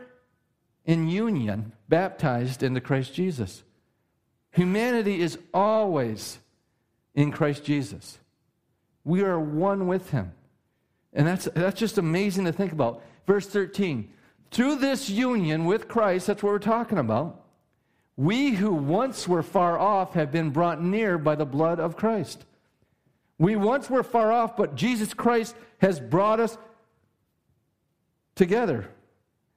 in 0.84 1.08
union, 1.08 1.72
baptized 1.88 2.64
into 2.64 2.82
Christ 2.82 3.14
Jesus. 3.14 3.64
Humanity 4.52 5.22
is 5.22 5.40
always 5.54 6.40
in 7.14 7.32
Christ 7.32 7.64
Jesus. 7.64 8.20
We 9.06 9.22
are 9.22 9.40
one 9.40 9.88
with 9.88 10.10
him. 10.10 10.34
And 11.14 11.26
that's, 11.26 11.46
that's 11.56 11.80
just 11.80 11.98
amazing 11.98 12.44
to 12.44 12.52
think 12.52 12.74
about. 12.74 13.04
Verse 13.26 13.48
13 13.48 14.12
Through 14.52 14.76
this 14.80 15.10
union 15.10 15.64
with 15.64 15.88
Christ, 15.88 16.28
that's 16.28 16.44
what 16.44 16.52
we're 16.52 16.60
talking 16.60 16.98
about, 16.98 17.46
we 18.18 18.50
who 18.50 18.74
once 18.74 19.30
were 19.30 19.44
far 19.44 19.80
off 19.80 20.14
have 20.14 20.30
been 20.30 20.50
brought 20.50 20.84
near 20.84 21.18
by 21.18 21.36
the 21.36 21.46
blood 21.46 21.80
of 21.80 21.96
Christ. 21.96 22.44
We 23.38 23.56
once 23.56 23.90
were 23.90 24.04
far 24.04 24.32
off, 24.32 24.56
but 24.56 24.76
Jesus 24.76 25.14
Christ 25.14 25.56
has 25.80 26.00
brought 26.00 26.40
us 26.40 26.58
together. 28.36 28.90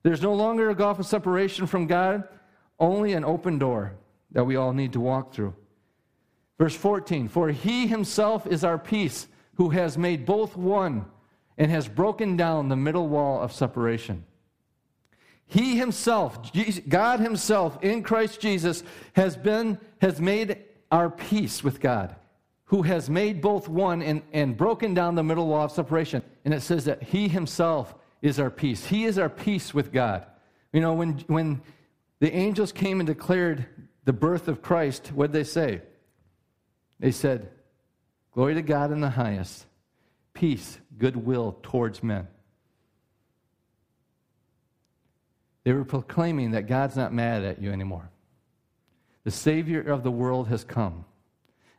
There's 0.02 0.22
no 0.22 0.34
longer 0.34 0.70
a 0.70 0.74
gulf 0.74 0.98
of 0.98 1.06
separation 1.06 1.66
from 1.66 1.86
God, 1.86 2.24
only 2.78 3.12
an 3.12 3.24
open 3.24 3.58
door 3.58 3.94
that 4.32 4.44
we 4.44 4.56
all 4.56 4.72
need 4.72 4.92
to 4.92 5.00
walk 5.00 5.32
through. 5.32 5.54
Verse 6.58 6.74
14 6.74 7.28
For 7.28 7.50
he 7.50 7.86
himself 7.86 8.46
is 8.46 8.64
our 8.64 8.78
peace, 8.78 9.28
who 9.54 9.70
has 9.70 9.98
made 9.98 10.26
both 10.26 10.56
one 10.56 11.06
and 11.56 11.70
has 11.70 11.88
broken 11.88 12.36
down 12.36 12.68
the 12.68 12.76
middle 12.76 13.08
wall 13.08 13.40
of 13.40 13.52
separation. 13.52 14.24
He 15.46 15.76
himself, 15.76 16.52
God 16.88 17.20
himself 17.20 17.82
in 17.82 18.02
Christ 18.02 18.40
Jesus 18.40 18.82
has 19.14 19.36
been 19.36 19.78
has 20.00 20.20
made 20.20 20.58
our 20.92 21.10
peace 21.10 21.64
with 21.64 21.80
God, 21.80 22.14
who 22.68 22.82
has 22.82 23.08
made 23.08 23.40
both 23.40 23.68
one 23.68 24.02
and, 24.02 24.22
and 24.32 24.56
broken 24.56 24.94
down 24.94 25.14
the 25.14 25.22
middle 25.22 25.46
wall 25.48 25.64
of 25.64 25.72
separation. 25.72 26.22
And 26.44 26.52
it 26.52 26.60
says 26.60 26.84
that 26.84 27.02
he 27.02 27.28
himself 27.28 27.94
is 28.22 28.38
our 28.38 28.50
peace. 28.50 28.84
He 28.84 29.04
is 29.04 29.18
our 29.18 29.28
peace 29.28 29.72
with 29.72 29.92
God. 29.92 30.26
You 30.72 30.80
know, 30.80 30.92
when 30.92 31.24
when 31.28 31.62
the 32.20 32.34
angels 32.34 32.72
came 32.72 33.00
and 33.00 33.06
declared 33.06 33.66
the 34.04 34.12
birth 34.12 34.48
of 34.48 34.60
Christ, 34.60 35.12
what 35.12 35.32
did 35.32 35.38
they 35.38 35.44
say? 35.44 35.82
They 37.00 37.10
said, 37.10 37.50
Glory 38.32 38.54
to 38.54 38.62
God 38.62 38.92
in 38.92 39.00
the 39.00 39.10
highest 39.10 39.66
peace, 40.34 40.78
goodwill 40.98 41.58
towards 41.62 42.02
men. 42.02 42.28
They 45.64 45.72
were 45.72 45.84
proclaiming 45.84 46.52
that 46.52 46.66
God's 46.66 46.96
not 46.96 47.12
mad 47.12 47.44
at 47.44 47.60
you 47.60 47.72
anymore. 47.72 48.10
The 49.24 49.30
Savior 49.30 49.80
of 49.80 50.02
the 50.02 50.10
world 50.10 50.48
has 50.48 50.64
come. 50.64 51.04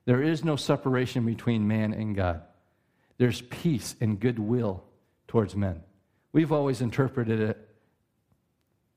There 0.05 0.21
is 0.21 0.43
no 0.43 0.55
separation 0.55 1.25
between 1.25 1.67
man 1.67 1.93
and 1.93 2.15
God. 2.15 2.41
There's 3.17 3.41
peace 3.41 3.95
and 3.99 4.19
goodwill 4.19 4.83
towards 5.27 5.55
men. 5.55 5.81
We've 6.31 6.51
always 6.51 6.81
interpreted 6.81 7.39
it 7.39 7.69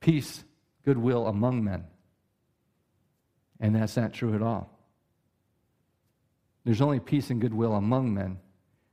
peace, 0.01 0.45
goodwill 0.85 1.27
among 1.27 1.65
men. 1.65 1.85
And 3.61 3.75
that's 3.75 3.97
not 3.97 4.12
true 4.12 4.35
at 4.35 4.43
all. 4.43 4.71
There's 6.65 6.81
only 6.81 7.01
peace 7.01 7.31
and 7.31 7.41
goodwill 7.41 7.75
among 7.75 8.15
men 8.15 8.38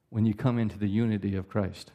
when 0.10 0.26
you 0.26 0.34
come 0.34 0.58
into 0.58 0.78
the 0.78 0.88
unity 0.88 1.36
of 1.36 1.48
Christ. 1.48 1.91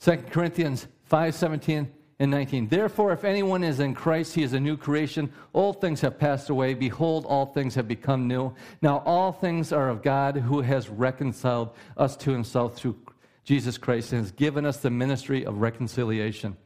2 0.00 0.16
Corinthians 0.30 0.88
5 1.04 1.34
17 1.34 1.92
and 2.22 2.30
19. 2.30 2.68
Therefore, 2.68 3.10
if 3.10 3.24
anyone 3.24 3.64
is 3.64 3.80
in 3.80 3.94
Christ, 3.94 4.36
he 4.36 4.44
is 4.44 4.52
a 4.52 4.60
new 4.60 4.76
creation. 4.76 5.32
Old 5.52 5.80
things 5.80 6.00
have 6.02 6.20
passed 6.20 6.50
away. 6.50 6.72
Behold, 6.72 7.26
all 7.26 7.46
things 7.46 7.74
have 7.74 7.88
become 7.88 8.28
new. 8.28 8.54
Now, 8.80 9.02
all 9.04 9.32
things 9.32 9.72
are 9.72 9.88
of 9.88 10.04
God 10.04 10.36
who 10.36 10.60
has 10.60 10.88
reconciled 10.88 11.70
us 11.96 12.16
to 12.18 12.30
himself 12.30 12.76
through 12.76 12.96
Jesus 13.42 13.76
Christ 13.76 14.12
and 14.12 14.20
has 14.20 14.30
given 14.30 14.64
us 14.64 14.76
the 14.76 14.88
ministry 14.88 15.44
of 15.44 15.56
reconciliation. 15.56 16.56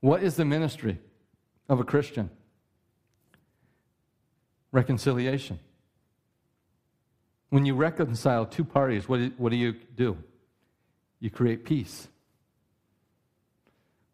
What 0.00 0.22
is 0.22 0.36
the 0.36 0.46
ministry 0.46 0.98
of 1.68 1.78
a 1.78 1.84
Christian? 1.84 2.30
Reconciliation. 4.70 5.58
When 7.50 7.66
you 7.66 7.74
reconcile 7.74 8.46
two 8.46 8.64
parties, 8.64 9.06
what 9.06 9.18
do, 9.18 9.32
what 9.36 9.50
do 9.50 9.56
you 9.56 9.74
do? 9.94 10.16
You 11.20 11.28
create 11.28 11.66
peace. 11.66 12.08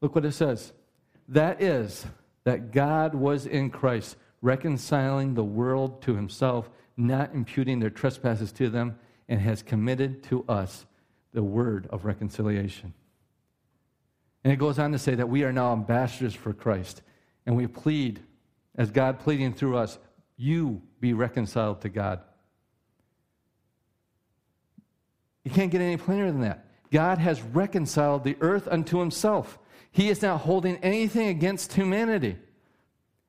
Look 0.00 0.14
what 0.14 0.24
it 0.24 0.32
says. 0.32 0.72
That 1.28 1.62
is, 1.62 2.06
that 2.44 2.72
God 2.72 3.14
was 3.14 3.46
in 3.46 3.70
Christ, 3.70 4.16
reconciling 4.40 5.34
the 5.34 5.44
world 5.44 6.00
to 6.02 6.14
himself, 6.14 6.70
not 6.96 7.34
imputing 7.34 7.80
their 7.80 7.90
trespasses 7.90 8.52
to 8.52 8.68
them, 8.68 8.98
and 9.28 9.40
has 9.40 9.62
committed 9.62 10.22
to 10.24 10.44
us 10.48 10.86
the 11.34 11.42
word 11.42 11.86
of 11.90 12.04
reconciliation. 12.04 12.94
And 14.44 14.52
it 14.52 14.56
goes 14.56 14.78
on 14.78 14.92
to 14.92 14.98
say 14.98 15.14
that 15.14 15.28
we 15.28 15.44
are 15.44 15.52
now 15.52 15.72
ambassadors 15.72 16.34
for 16.34 16.52
Christ, 16.52 17.02
and 17.44 17.56
we 17.56 17.66
plead, 17.66 18.20
as 18.76 18.90
God 18.90 19.18
pleading 19.18 19.52
through 19.52 19.76
us, 19.76 19.98
you 20.36 20.80
be 21.00 21.12
reconciled 21.12 21.82
to 21.82 21.88
God. 21.88 22.20
You 25.44 25.50
can't 25.50 25.70
get 25.70 25.80
any 25.80 25.96
plainer 25.96 26.30
than 26.30 26.42
that. 26.42 26.66
God 26.90 27.18
has 27.18 27.42
reconciled 27.42 28.24
the 28.24 28.36
earth 28.40 28.68
unto 28.70 28.98
himself. 28.98 29.58
He 29.90 30.08
is 30.08 30.22
not 30.22 30.42
holding 30.42 30.76
anything 30.78 31.28
against 31.28 31.72
humanity. 31.72 32.36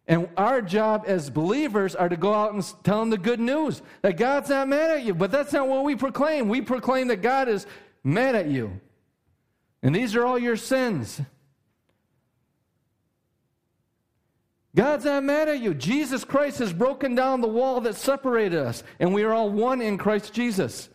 And 0.07 0.27
our 0.37 0.61
job 0.61 1.03
as 1.07 1.29
believers 1.29 1.95
are 1.95 2.09
to 2.09 2.17
go 2.17 2.33
out 2.33 2.53
and 2.53 2.63
tell 2.83 2.99
them 2.99 3.11
the 3.11 3.17
good 3.17 3.39
news 3.39 3.81
that 4.01 4.17
God's 4.17 4.49
not 4.49 4.67
mad 4.67 4.89
at 4.91 5.03
you. 5.03 5.13
But 5.13 5.31
that's 5.31 5.53
not 5.53 5.67
what 5.67 5.83
we 5.83 5.95
proclaim. 5.95 6.49
We 6.49 6.61
proclaim 6.61 7.09
that 7.09 7.21
God 7.21 7.47
is 7.47 7.67
mad 8.03 8.35
at 8.35 8.47
you. 8.47 8.79
And 9.83 9.95
these 9.95 10.15
are 10.15 10.25
all 10.25 10.39
your 10.39 10.57
sins. 10.57 11.21
God's 14.75 15.05
not 15.05 15.23
mad 15.23 15.49
at 15.49 15.59
you. 15.59 15.73
Jesus 15.73 16.23
Christ 16.23 16.59
has 16.59 16.73
broken 16.73 17.15
down 17.15 17.41
the 17.41 17.47
wall 17.47 17.81
that 17.81 17.95
separated 17.95 18.59
us, 18.59 18.83
and 18.99 19.13
we 19.13 19.23
are 19.23 19.33
all 19.33 19.49
one 19.49 19.81
in 19.81 19.97
Christ 19.97 20.33
Jesus. 20.33 20.89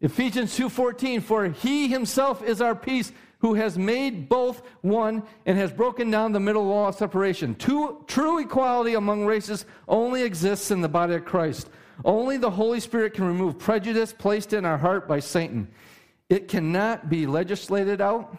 Ephesians 0.00 0.56
2:14 0.56 1.20
for 1.20 1.48
he 1.48 1.88
himself 1.88 2.42
is 2.42 2.60
our 2.60 2.74
peace 2.74 3.12
who 3.42 3.54
has 3.54 3.76
made 3.76 4.28
both 4.28 4.62
one 4.82 5.20
and 5.46 5.58
has 5.58 5.72
broken 5.72 6.10
down 6.10 6.30
the 6.30 6.40
middle 6.40 6.64
wall 6.64 6.88
of 6.88 6.94
separation. 6.94 7.56
Two, 7.56 8.02
true 8.06 8.38
equality 8.38 8.94
among 8.94 9.26
races 9.26 9.66
only 9.88 10.22
exists 10.22 10.70
in 10.70 10.80
the 10.80 10.88
body 10.88 11.14
of 11.14 11.24
Christ. 11.24 11.68
Only 12.04 12.36
the 12.36 12.50
Holy 12.50 12.78
Spirit 12.78 13.14
can 13.14 13.24
remove 13.24 13.58
prejudice 13.58 14.14
placed 14.16 14.52
in 14.52 14.64
our 14.64 14.78
heart 14.78 15.08
by 15.08 15.18
Satan. 15.18 15.66
It 16.30 16.46
cannot 16.46 17.10
be 17.10 17.26
legislated 17.26 18.00
out. 18.00 18.38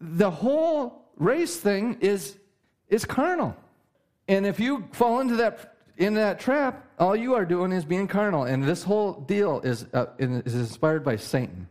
The 0.00 0.30
whole 0.30 1.10
race 1.16 1.56
thing 1.56 1.98
is, 2.00 2.38
is 2.88 3.04
carnal. 3.04 3.56
And 4.28 4.46
if 4.46 4.60
you 4.60 4.88
fall 4.92 5.18
into 5.20 5.34
that 5.36 5.74
in 5.96 6.14
that 6.14 6.38
trap, 6.38 6.88
all 7.00 7.16
you 7.16 7.34
are 7.34 7.44
doing 7.44 7.72
is 7.72 7.84
being 7.84 8.06
carnal. 8.06 8.44
And 8.44 8.62
this 8.62 8.84
whole 8.84 9.14
deal 9.14 9.60
is, 9.62 9.86
uh, 9.92 10.06
is 10.18 10.54
inspired 10.54 11.02
by 11.02 11.16
Satan. 11.16 11.66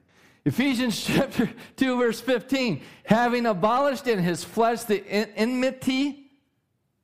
Ephesians 0.45 1.03
chapter 1.07 1.49
2, 1.75 1.97
verse 1.97 2.21
15. 2.21 2.81
Having 3.05 3.45
abolished 3.47 4.07
in 4.07 4.19
his 4.19 4.43
flesh 4.43 4.83
the 4.83 5.05
enmity, 5.07 6.31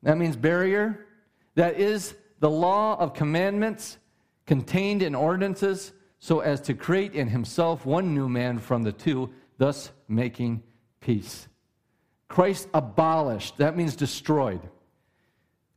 that 0.04 0.18
means 0.18 0.36
barrier, 0.36 1.08
that 1.56 1.80
is 1.80 2.16
the 2.40 2.50
law 2.50 2.98
of 3.00 3.14
commandments 3.14 3.98
contained 4.46 5.02
in 5.02 5.16
ordinances, 5.16 5.92
so 6.20 6.40
as 6.40 6.62
to 6.62 6.74
create 6.74 7.16
in 7.16 7.28
himself 7.28 7.86
one 7.86 8.14
new 8.14 8.30
man 8.30 8.60
from 8.60 8.84
the 8.84 8.92
two, 8.92 9.30
thus 9.58 9.92
making 10.08 10.62
peace. 11.00 11.48
Christ 12.28 12.68
abolished, 12.74 13.58
that 13.58 13.76
means 13.76 13.96
destroyed. 13.96 14.62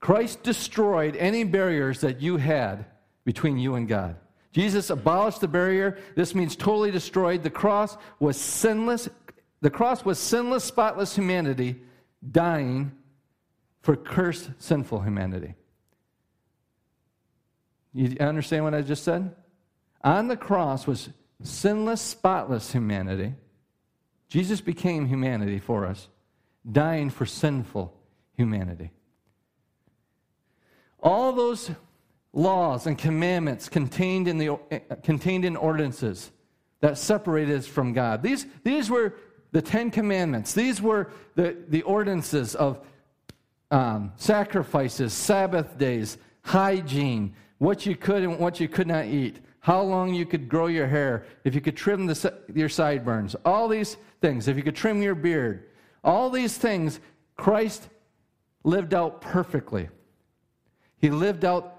Christ 0.01 0.43
destroyed 0.43 1.17
any 1.17 1.45
barriers 1.45 2.03
that 2.03 2.21
you 2.21 2.37
had 2.37 2.85
between 3.25 3.59
you 3.59 3.75
and 3.75 3.89
God. 3.89 4.17
Jesus 4.55 4.89
abolished 4.89 5.41
the 5.41 5.49
barrier. 5.49 5.99
This 6.15 6.33
means 6.33 6.55
totally 6.55 6.93
destroyed. 6.93 7.43
The 7.43 7.51
cross 7.51 7.97
was 8.21 8.37
sinless. 8.37 9.09
The 9.61 9.71
cross 9.71 10.05
was 10.05 10.17
sinless, 10.17 10.63
spotless 10.63 11.17
humanity 11.17 11.81
dying 12.31 12.93
for 13.83 13.97
cursed, 13.97 14.51
sinful 14.59 15.01
humanity. 15.01 15.55
You 17.93 18.17
understand 18.21 18.63
what 18.63 18.75
I 18.75 18.83
just 18.83 19.03
said? 19.03 19.35
On 20.05 20.29
the 20.29 20.37
cross 20.37 20.87
was 20.87 21.11
sinless, 21.43 22.01
spotless 22.01 22.71
humanity. 22.71 23.35
Jesus 24.29 24.61
became 24.61 25.07
humanity 25.07 25.59
for 25.59 25.85
us, 25.85 26.09
dying 26.71 27.11
for 27.11 27.27
sinful 27.27 27.93
humanity. 28.37 28.91
All 31.03 31.33
those 31.33 31.71
laws 32.35 32.87
and 32.87 32.99
commandments 32.99 33.69
contained 33.69 34.29
in, 34.29 34.37
the, 34.37 34.59
contained 35.03 35.45
in 35.45 35.57
ordinances 35.57 36.31
that 36.81 36.99
separated 36.99 37.57
us 37.57 37.67
from 37.67 37.93
God. 37.93 38.23
These, 38.23 38.47
these 38.65 38.91
were 38.91 39.15
the 39.53 39.63
Ten 39.63 39.91
Commandments. 39.91 40.53
These 40.53 40.83
were 40.83 41.11
the, 41.37 41.57
the 41.69 41.83
ordinances 41.83 42.55
of 42.57 42.81
um, 43.71 44.13
sacrifices, 44.17 45.13
Sabbath 45.13 45.79
days, 45.79 46.19
hygiene, 46.43 47.35
what 47.59 47.87
you 47.87 47.97
could 47.97 48.23
and 48.23 48.39
what 48.39 48.61
you 48.61 48.69
could 48.69 48.89
not 48.89 49.07
eat, 49.07 49.41
how 49.61 49.81
long 49.81 50.13
you 50.13 50.27
could 50.27 50.49
grow 50.49 50.67
your 50.67 50.87
hair, 50.87 51.25
if 51.45 51.55
you 51.55 51.61
could 51.61 51.77
trim 51.77 52.07
the, 52.07 52.35
your 52.53 52.69
sideburns, 52.69 53.35
all 53.45 53.69
these 53.69 53.97
things, 54.21 54.49
if 54.49 54.57
you 54.57 54.63
could 54.63 54.77
trim 54.77 55.01
your 55.01 55.15
beard. 55.15 55.69
All 56.03 56.29
these 56.29 56.59
things 56.59 57.01
Christ 57.37 57.89
lived 58.65 58.93
out 58.93 59.21
perfectly. 59.21 59.89
He 60.99 61.11
lived 61.11 61.45
out 61.45 61.74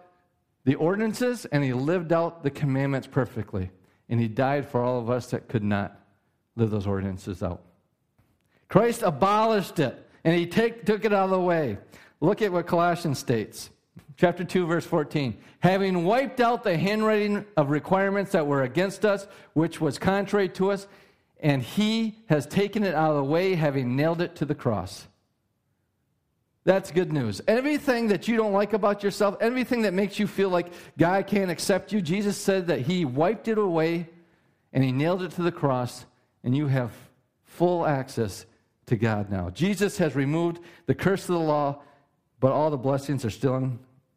the 0.66 0.76
ordinances 0.76 1.46
and 1.46 1.64
he 1.64 1.74
lived 1.74 2.12
out 2.12 2.44
the 2.44 2.52
commandments 2.52 3.08
perfectly. 3.08 3.72
And 4.10 4.20
he 4.20 4.28
died 4.28 4.68
for 4.68 4.84
all 4.84 5.00
of 5.00 5.10
us 5.10 5.28
that 5.32 5.48
could 5.48 5.64
not 5.64 6.00
live 6.56 6.70
those 6.70 6.86
ordinances 6.86 7.42
out. 7.42 7.62
Christ 8.68 9.02
abolished 9.04 9.80
it 9.80 10.08
and 10.24 10.36
he 10.36 10.46
take, 10.46 10.86
took 10.86 11.06
it 11.06 11.14
out 11.14 11.26
of 11.26 11.30
the 11.30 11.40
way. 11.40 11.78
Look 12.20 12.42
at 12.42 12.52
what 12.52 12.68
Colossians 12.68 13.20
states. 13.20 13.70
Chapter 14.18 14.44
2, 14.44 14.66
verse 14.66 14.86
14. 14.86 15.38
Having 15.60 16.06
wiped 16.06 16.40
out 16.40 16.64
the 16.64 16.78
handwriting 16.78 17.46
of 17.58 17.70
requirements 17.70 18.32
that 18.32 18.48
were 18.48 18.64
against 18.64 19.06
us, 19.06 19.28
which 19.54 19.82
was 19.82 20.00
contrary 20.00 20.50
to 20.50 20.72
us, 20.72 20.88
and 21.42 21.62
he 21.62 22.16
has 22.28 22.48
taken 22.48 22.84
it 22.84 22.96
out 22.96 23.12
of 23.12 23.18
the 23.18 23.24
way, 23.24 23.56
having 23.56 23.96
nailed 23.96 24.22
it 24.22 24.36
to 24.38 24.46
the 24.46 24.56
cross. 24.56 25.08
That's 26.66 26.90
good 26.90 27.14
news. 27.14 27.42
Everything 27.48 28.08
that 28.08 28.28
you 28.28 28.36
don't 28.36 28.52
like 28.52 28.74
about 28.74 29.04
yourself, 29.04 29.38
everything 29.40 29.84
that 29.84 29.94
makes 29.94 30.18
you 30.18 30.26
feel 30.26 30.50
like 30.50 30.74
God 30.98 31.28
can't 31.28 31.52
accept 31.52 31.94
you, 31.94 32.02
Jesus 32.02 32.38
said 32.38 32.68
that 32.68 32.82
He 32.82 33.06
wiped 33.06 33.48
it 33.48 33.60
away 33.60 34.10
and 34.74 34.84
He 34.84 34.92
nailed 34.92 35.22
it 35.22 35.32
to 35.32 35.44
the 35.44 35.52
cross, 35.52 36.06
and 36.44 36.58
you 36.58 36.68
have 36.68 36.92
full 37.44 37.86
access 37.86 38.46
to 38.88 38.98
God 38.98 39.30
now. 39.30 39.50
Jesus 39.52 39.98
has 40.00 40.16
removed 40.16 40.60
the 40.88 40.96
curse 40.96 41.30
of 41.30 41.36
the 41.36 41.40
law, 41.40 41.82
but 42.40 42.52
all 42.52 42.70
the 42.72 42.78
blessings 42.78 43.24
are 43.24 43.30
still 43.30 43.56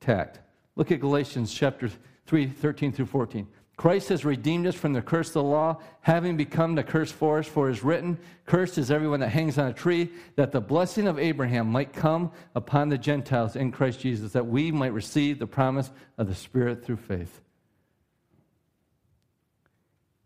intact. 0.00 0.40
Look 0.74 0.90
at 0.90 1.00
Galatians 1.00 1.52
chapter 1.52 1.90
3, 2.26 2.46
13 2.46 2.92
through 2.92 3.06
14. 3.06 3.46
Christ 3.78 4.08
has 4.08 4.24
redeemed 4.24 4.66
us 4.66 4.74
from 4.74 4.92
the 4.92 5.00
curse 5.00 5.28
of 5.28 5.34
the 5.34 5.42
law, 5.44 5.78
having 6.00 6.36
become 6.36 6.74
the 6.74 6.82
curse 6.82 7.12
for 7.12 7.38
us, 7.38 7.46
for 7.46 7.68
it 7.68 7.74
is 7.74 7.84
written, 7.84 8.18
Cursed 8.44 8.76
is 8.76 8.90
everyone 8.90 9.20
that 9.20 9.28
hangs 9.28 9.56
on 9.56 9.68
a 9.68 9.72
tree, 9.72 10.10
that 10.34 10.50
the 10.50 10.60
blessing 10.60 11.06
of 11.06 11.16
Abraham 11.16 11.68
might 11.68 11.92
come 11.92 12.32
upon 12.56 12.88
the 12.88 12.98
Gentiles 12.98 13.54
in 13.54 13.70
Christ 13.70 14.00
Jesus, 14.00 14.32
that 14.32 14.48
we 14.48 14.72
might 14.72 14.92
receive 14.92 15.38
the 15.38 15.46
promise 15.46 15.92
of 16.18 16.26
the 16.26 16.34
Spirit 16.34 16.84
through 16.84 16.96
faith. 16.96 17.40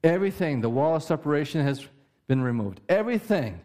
Everything, 0.02 0.62
the 0.62 0.70
wall 0.70 0.96
of 0.96 1.02
separation 1.02 1.62
has 1.62 1.86
been 2.28 2.40
removed. 2.40 2.80
Everything 2.88 3.60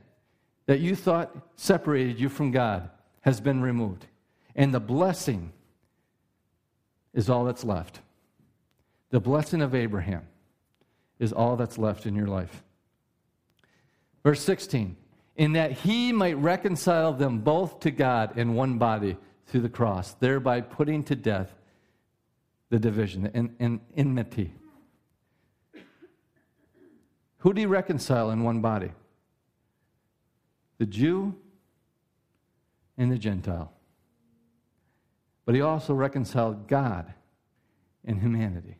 that 0.65 0.81
you 0.81 0.97
thought 0.97 1.33
separated 1.55 2.19
you 2.19 2.27
from 2.27 2.51
God 2.51 2.89
has 3.21 3.39
been 3.39 3.61
removed. 3.61 4.05
And 4.53 4.73
the 4.73 4.81
blessing 4.81 5.53
is 7.13 7.29
all 7.29 7.45
that's 7.45 7.63
left. 7.63 8.01
The 9.09 9.19
blessing 9.19 9.61
of 9.61 9.73
Abraham 9.73 10.27
is 11.19 11.31
all 11.31 11.55
that's 11.55 11.77
left 11.77 12.05
in 12.05 12.15
your 12.15 12.27
life. 12.27 12.63
Verse 14.23 14.41
16, 14.41 14.97
in 15.37 15.53
that 15.53 15.71
he 15.71 16.11
might 16.11 16.37
reconcile 16.37 17.13
them 17.13 17.39
both 17.39 17.79
to 17.81 17.91
God 17.91 18.37
in 18.37 18.53
one 18.53 18.77
body 18.77 19.17
through 19.45 19.61
the 19.61 19.69
cross, 19.69 20.13
thereby 20.15 20.59
putting 20.61 21.03
to 21.05 21.15
death 21.15 21.53
the 22.69 22.79
division 22.79 23.31
and, 23.59 23.79
enmity. 23.95 24.53
Who 27.37 27.53
do 27.53 27.61
you 27.61 27.69
reconcile 27.69 28.31
in 28.31 28.43
one 28.43 28.59
body? 28.59 28.91
The 30.79 30.85
Jew 30.85 31.33
and 32.97 33.09
the 33.09 33.17
Gentile. 33.17 33.71
But 35.45 35.55
he 35.55 35.61
also 35.61 35.93
reconciled 35.93 36.67
God 36.67 37.13
and 38.03 38.19
humanity 38.19 38.75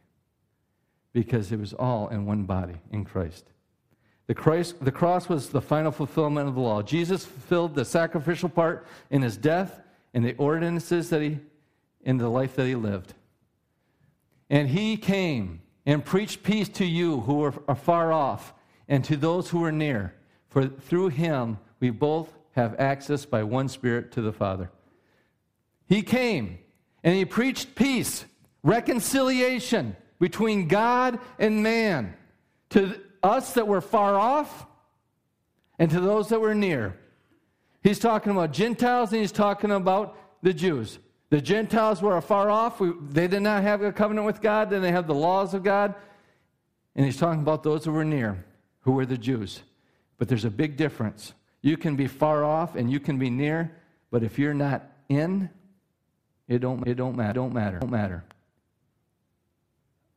because 1.18 1.52
it 1.52 1.60
was 1.60 1.74
all 1.74 2.10
in 2.10 2.28
one 2.28 2.44
body 2.44 2.76
in 2.92 3.04
Christ. 3.04 3.44
The, 4.28 4.36
Christ. 4.36 4.76
the 4.86 4.92
cross 4.92 5.28
was 5.28 5.50
the 5.50 5.60
final 5.60 5.92
fulfillment 5.92 6.48
of 6.48 6.54
the 6.54 6.62
law. 6.62 6.84
Jesus 6.84 7.26
fulfilled 7.26 7.74
the 7.74 7.86
sacrificial 7.86 8.50
part 8.50 8.86
in 9.10 9.24
his 9.24 9.36
death 9.36 9.82
and 10.14 10.24
the 10.24 10.36
ordinances 10.36 11.10
that 11.10 11.24
he, 11.24 11.40
in 12.04 12.20
the 12.20 12.30
life 12.30 12.56
that 12.56 12.68
he 12.68 12.76
lived. 12.76 13.16
And 14.52 14.70
he 14.70 14.96
came 14.96 15.64
and 15.88 16.06
preached 16.06 16.44
peace 16.44 16.70
to 16.70 16.86
you 16.86 17.22
who 17.22 17.42
are, 17.46 17.76
far 17.76 18.14
off 18.14 18.54
and 18.88 19.04
to 19.06 19.18
those 19.18 19.50
who 19.50 19.64
are 19.64 19.72
near. 19.72 20.14
For 20.50 20.68
through 20.68 21.08
him 21.08 21.58
we 21.80 21.90
both 21.90 22.32
have 22.52 22.80
access 22.80 23.26
by 23.26 23.42
one 23.42 23.70
Spirit 23.70 24.12
to 24.12 24.22
the 24.22 24.32
Father. 24.32 24.70
He 25.88 26.04
came 26.04 26.60
and 27.04 27.16
he 27.16 27.26
preached 27.26 27.74
peace, 27.74 28.26
reconciliation 28.62 29.96
between 30.20 30.68
God 30.68 31.20
and 31.40 31.64
man, 31.64 32.16
to 32.70 33.00
us 33.24 33.54
that 33.54 33.68
were 33.68 33.82
far 33.82 34.16
off 34.16 34.66
and 35.80 35.90
to 35.92 36.00
those 36.00 36.30
that 36.30 36.42
were 36.42 36.56
near. 36.56 36.98
He's 37.84 38.00
talking 38.00 38.32
about 38.32 38.52
Gentiles 38.52 39.12
and 39.12 39.22
he's 39.22 39.32
talking 39.32 39.72
about 39.72 40.18
the 40.42 40.54
Jews. 40.54 41.00
The 41.30 41.42
Gentiles 41.42 42.02
were 42.02 42.20
far 42.22 42.50
off. 42.50 42.80
We, 42.80 42.94
they 43.10 43.28
did 43.28 43.42
not 43.42 43.64
have 43.64 43.82
a 43.82 43.92
covenant 43.92 44.26
with 44.26 44.42
God. 44.42 44.70
Then 44.70 44.82
they 44.82 44.92
have 44.92 45.08
the 45.08 45.14
laws 45.14 45.54
of 45.54 45.64
God. 45.64 45.94
And 46.96 47.06
he's 47.06 47.18
talking 47.18 47.42
about 47.42 47.64
those 47.64 47.86
who 47.86 47.92
were 47.92 48.06
near, 48.06 48.44
who 48.82 48.94
were 48.94 49.06
the 49.06 49.18
Jews. 49.18 49.62
But 50.18 50.28
there's 50.28 50.46
a 50.46 50.50
big 50.50 50.78
difference. 50.78 51.34
You 51.62 51.78
can 51.78 51.96
be 51.96 52.08
far 52.08 52.44
off 52.44 52.76
and 52.76 52.90
you 52.90 53.00
can 53.00 53.18
be 53.18 53.30
near, 53.30 53.72
but 54.10 54.24
if 54.24 54.40
you're 54.40 54.54
not 54.54 54.90
in, 55.10 55.50
it 56.48 56.60
don't, 56.60 56.88
it 56.88 56.96
don't 56.96 57.16
matter. 57.16 57.34
Don't 57.34 57.54
matter. 57.54 57.80
Don't 57.80 57.92
matter. 57.92 58.24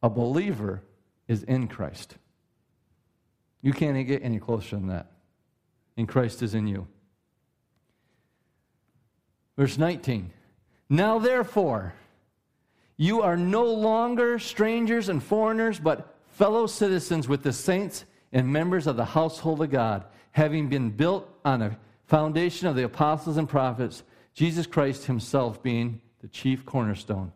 A 0.02 0.10
believer 0.10 0.82
is 1.28 1.42
in 1.42 1.68
Christ. 1.68 2.16
You 3.62 3.72
can't 3.72 4.06
get 4.06 4.22
any 4.22 4.38
closer 4.38 4.76
than 4.76 4.88
that. 4.88 5.12
And 5.96 6.08
Christ 6.08 6.42
is 6.42 6.54
in 6.54 6.66
you. 6.66 6.86
Verse 9.56 9.76
19. 9.76 10.32
Now, 10.88 11.18
therefore, 11.18 11.94
you 12.96 13.22
are 13.22 13.36
no 13.36 13.64
longer 13.64 14.38
strangers 14.38 15.08
and 15.08 15.22
foreigners, 15.22 15.78
but 15.78 16.16
fellow 16.32 16.66
citizens 16.66 17.28
with 17.28 17.42
the 17.42 17.52
saints 17.52 18.04
and 18.32 18.48
members 18.48 18.86
of 18.86 18.96
the 18.96 19.04
household 19.04 19.62
of 19.62 19.70
God, 19.70 20.04
having 20.32 20.68
been 20.68 20.90
built 20.90 21.28
on 21.44 21.62
a 21.62 21.78
foundation 22.06 22.66
of 22.66 22.76
the 22.76 22.84
apostles 22.84 23.36
and 23.36 23.48
prophets, 23.48 24.02
Jesus 24.34 24.66
Christ 24.66 25.04
himself 25.04 25.62
being 25.62 26.00
the 26.22 26.28
chief 26.28 26.64
cornerstone. 26.64 27.32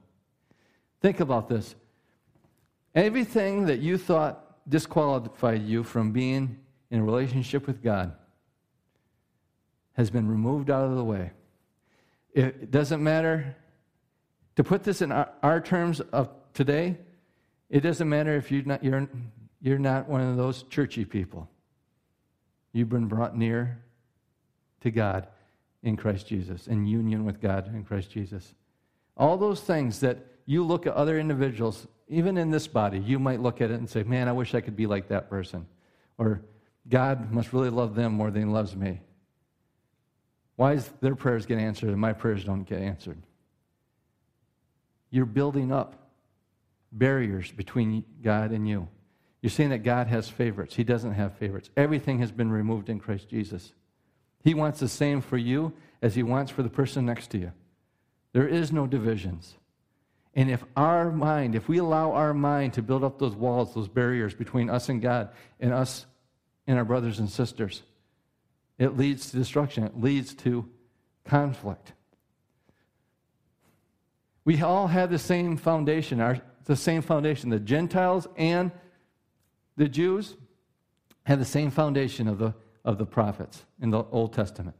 Think 1.00 1.20
about 1.20 1.48
this. 1.48 1.74
Everything 2.94 3.66
that 3.66 3.80
you 3.80 3.98
thought 3.98 4.68
disqualified 4.68 5.62
you 5.62 5.82
from 5.82 6.12
being 6.12 6.58
in 6.90 7.00
a 7.00 7.04
relationship 7.04 7.66
with 7.66 7.82
God 7.82 8.12
has 9.94 10.10
been 10.10 10.28
removed 10.28 10.70
out 10.70 10.84
of 10.84 10.96
the 10.96 11.04
way. 11.04 11.32
It 12.32 12.70
doesn't 12.70 13.02
matter, 13.02 13.56
to 14.56 14.64
put 14.64 14.84
this 14.84 15.02
in 15.02 15.12
our, 15.12 15.60
terms 15.60 16.00
of 16.00 16.30
today, 16.52 16.96
it 17.70 17.80
doesn't 17.80 18.08
matter 18.08 18.36
if 18.36 18.50
you're 18.50 18.64
not, 18.64 18.82
you're, 18.82 19.08
you're 19.60 19.78
not 19.78 20.08
one 20.08 20.20
of 20.20 20.36
those 20.36 20.64
churchy 20.64 21.04
people. 21.04 21.48
You've 22.72 22.88
been 22.88 23.06
brought 23.06 23.36
near 23.36 23.78
to 24.80 24.90
God 24.90 25.28
in 25.82 25.96
Christ 25.96 26.26
Jesus, 26.26 26.66
in 26.66 26.86
union 26.86 27.24
with 27.24 27.40
God 27.40 27.72
in 27.72 27.84
Christ 27.84 28.10
Jesus. 28.10 28.54
All 29.16 29.36
those 29.36 29.60
things 29.60 30.00
that 30.00 30.18
you 30.46 30.64
look 30.64 30.86
at 30.86 30.94
other 30.94 31.18
individuals 31.18 31.86
even 32.08 32.36
in 32.36 32.50
this 32.50 32.66
body, 32.66 32.98
you 32.98 33.18
might 33.18 33.40
look 33.40 33.60
at 33.60 33.70
it 33.70 33.74
and 33.74 33.88
say, 33.88 34.02
Man, 34.02 34.28
I 34.28 34.32
wish 34.32 34.54
I 34.54 34.60
could 34.60 34.76
be 34.76 34.86
like 34.86 35.08
that 35.08 35.30
person. 35.30 35.66
Or 36.18 36.42
God 36.88 37.32
must 37.32 37.52
really 37.52 37.70
love 37.70 37.94
them 37.94 38.12
more 38.12 38.30
than 38.30 38.42
he 38.42 38.48
loves 38.48 38.76
me. 38.76 39.00
Why 40.56 40.74
is 40.74 40.88
their 41.00 41.16
prayers 41.16 41.46
get 41.46 41.58
answered 41.58 41.88
and 41.88 41.98
my 41.98 42.12
prayers 42.12 42.44
don't 42.44 42.64
get 42.64 42.80
answered? 42.80 43.20
You're 45.10 45.26
building 45.26 45.72
up 45.72 46.10
barriers 46.92 47.50
between 47.50 48.04
God 48.22 48.52
and 48.52 48.68
you. 48.68 48.88
You're 49.42 49.50
saying 49.50 49.70
that 49.70 49.82
God 49.82 50.06
has 50.06 50.28
favorites. 50.28 50.74
He 50.74 50.84
doesn't 50.84 51.12
have 51.12 51.34
favorites. 51.34 51.70
Everything 51.76 52.18
has 52.20 52.30
been 52.30 52.50
removed 52.50 52.88
in 52.88 52.98
Christ 52.98 53.28
Jesus. 53.28 53.72
He 54.42 54.54
wants 54.54 54.80
the 54.80 54.88
same 54.88 55.20
for 55.20 55.36
you 55.36 55.72
as 56.00 56.14
he 56.14 56.22
wants 56.22 56.50
for 56.50 56.62
the 56.62 56.70
person 56.70 57.06
next 57.06 57.30
to 57.30 57.38
you. 57.38 57.52
There 58.32 58.48
is 58.48 58.72
no 58.72 58.86
divisions. 58.86 59.54
And 60.34 60.50
if 60.50 60.64
our 60.76 61.12
mind, 61.12 61.54
if 61.54 61.68
we 61.68 61.78
allow 61.78 62.12
our 62.12 62.34
mind 62.34 62.74
to 62.74 62.82
build 62.82 63.04
up 63.04 63.18
those 63.18 63.34
walls, 63.34 63.74
those 63.74 63.88
barriers 63.88 64.34
between 64.34 64.68
us 64.68 64.88
and 64.88 65.00
God 65.00 65.30
and 65.60 65.72
us 65.72 66.06
and 66.66 66.76
our 66.78 66.84
brothers 66.84 67.20
and 67.20 67.30
sisters, 67.30 67.82
it 68.78 68.96
leads 68.96 69.30
to 69.30 69.36
destruction. 69.36 69.84
It 69.84 70.00
leads 70.00 70.34
to 70.36 70.68
conflict. 71.24 71.92
We 74.44 74.60
all 74.60 74.88
have 74.88 75.10
the 75.10 75.18
same 75.18 75.56
foundation, 75.56 76.20
our, 76.20 76.40
the 76.64 76.76
same 76.76 77.00
foundation. 77.00 77.50
The 77.50 77.60
Gentiles 77.60 78.26
and 78.36 78.72
the 79.76 79.88
Jews 79.88 80.36
have 81.24 81.38
the 81.38 81.44
same 81.44 81.70
foundation 81.70 82.26
of 82.26 82.38
the, 82.38 82.54
of 82.84 82.98
the 82.98 83.06
prophets 83.06 83.64
in 83.80 83.90
the 83.90 84.02
Old 84.10 84.32
Testament 84.32 84.76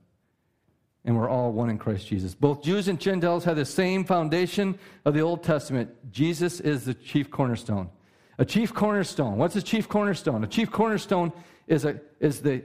and 1.04 1.16
we're 1.16 1.28
all 1.28 1.52
one 1.52 1.68
in 1.68 1.78
Christ 1.78 2.06
Jesus. 2.06 2.34
Both 2.34 2.62
Jews 2.62 2.88
and 2.88 2.98
Gentiles 2.98 3.44
have 3.44 3.56
the 3.56 3.64
same 3.64 4.04
foundation 4.04 4.78
of 5.04 5.14
the 5.14 5.20
Old 5.20 5.42
Testament. 5.42 5.90
Jesus 6.10 6.60
is 6.60 6.84
the 6.84 6.94
chief 6.94 7.30
cornerstone. 7.30 7.90
A 8.38 8.44
chief 8.44 8.72
cornerstone. 8.72 9.36
What's 9.36 9.54
a 9.56 9.62
chief 9.62 9.88
cornerstone? 9.88 10.42
A 10.42 10.46
chief 10.46 10.70
cornerstone 10.70 11.32
is, 11.66 11.84
a, 11.84 12.00
is 12.20 12.40
the 12.40 12.62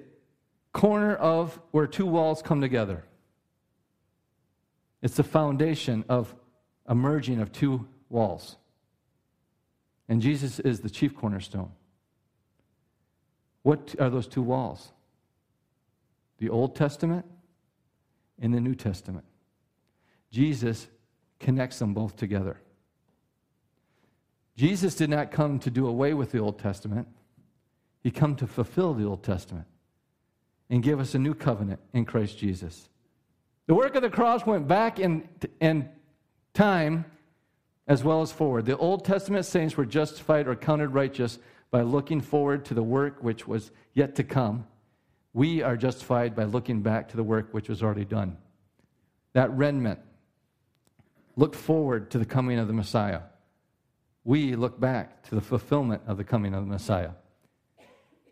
corner 0.71 1.15
of 1.15 1.59
where 1.71 1.85
two 1.85 2.05
walls 2.05 2.41
come 2.41 2.61
together. 2.61 3.03
It's 5.01 5.15
the 5.15 5.23
foundation 5.23 6.05
of 6.09 6.33
a 6.85 6.95
merging 6.95 7.39
of 7.39 7.51
two 7.51 7.87
walls. 8.09 8.55
And 10.07 10.21
Jesus 10.21 10.59
is 10.59 10.79
the 10.79 10.89
chief 10.89 11.15
cornerstone. 11.15 11.71
What 13.63 13.95
are 13.99 14.09
those 14.09 14.27
two 14.27 14.41
walls? 14.41 14.91
The 16.39 16.49
Old 16.49 16.75
Testament 16.75 17.25
in 18.41 18.51
the 18.51 18.59
New 18.59 18.75
Testament. 18.75 19.25
Jesus 20.31 20.87
connects 21.39 21.79
them 21.79 21.93
both 21.93 22.15
together. 22.15 22.59
Jesus 24.55 24.95
did 24.95 25.09
not 25.09 25.31
come 25.31 25.59
to 25.59 25.69
do 25.69 25.87
away 25.87 26.13
with 26.13 26.31
the 26.31 26.39
Old 26.39 26.59
Testament. 26.59 27.07
He 28.01 28.11
came 28.11 28.35
to 28.35 28.47
fulfill 28.47 28.93
the 28.93 29.05
Old 29.05 29.23
Testament 29.23 29.65
and 30.69 30.83
give 30.83 30.99
us 30.99 31.15
a 31.15 31.19
new 31.19 31.33
covenant 31.33 31.79
in 31.93 32.05
Christ 32.05 32.37
Jesus. 32.37 32.89
The 33.67 33.75
work 33.75 33.95
of 33.95 34.01
the 34.01 34.09
cross 34.09 34.45
went 34.45 34.67
back 34.67 34.99
in, 34.99 35.27
in 35.59 35.89
time 36.53 37.05
as 37.87 38.03
well 38.03 38.21
as 38.21 38.31
forward. 38.31 38.65
The 38.65 38.77
Old 38.77 39.05
Testament 39.05 39.45
saints 39.45 39.77
were 39.77 39.85
justified 39.85 40.47
or 40.47 40.55
counted 40.55 40.89
righteous 40.89 41.39
by 41.71 41.81
looking 41.81 42.21
forward 42.21 42.65
to 42.65 42.73
the 42.73 42.83
work 42.83 43.17
which 43.21 43.47
was 43.47 43.71
yet 43.93 44.15
to 44.15 44.23
come 44.23 44.65
we 45.33 45.61
are 45.61 45.77
justified 45.77 46.35
by 46.35 46.43
looking 46.43 46.81
back 46.81 47.09
to 47.09 47.17
the 47.17 47.23
work 47.23 47.49
which 47.51 47.69
was 47.69 47.83
already 47.83 48.05
done. 48.05 48.37
That 49.33 49.51
remnant 49.51 49.99
looked 51.35 51.55
forward 51.55 52.11
to 52.11 52.17
the 52.17 52.25
coming 52.25 52.59
of 52.59 52.67
the 52.67 52.73
Messiah. 52.73 53.21
we 54.23 54.55
look 54.55 54.79
back 54.79 55.23
to 55.23 55.35
the 55.35 55.41
fulfillment 55.41 56.01
of 56.05 56.17
the 56.17 56.23
coming 56.23 56.53
of 56.53 56.63
the 56.65 56.69
Messiah. 56.69 57.11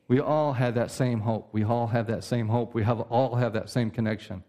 We 0.08 0.20
all 0.20 0.54
had 0.54 0.76
that 0.76 0.92
same 0.92 1.22
hope. 1.22 1.50
We 1.52 1.64
all 1.64 1.88
have 1.88 2.08
that 2.08 2.24
same 2.24 2.48
hope. 2.48 2.74
We 2.74 2.84
have, 2.84 3.00
all 3.02 3.36
have 3.36 3.54
that 3.54 3.70
same 3.70 3.92
connection. 3.92 4.44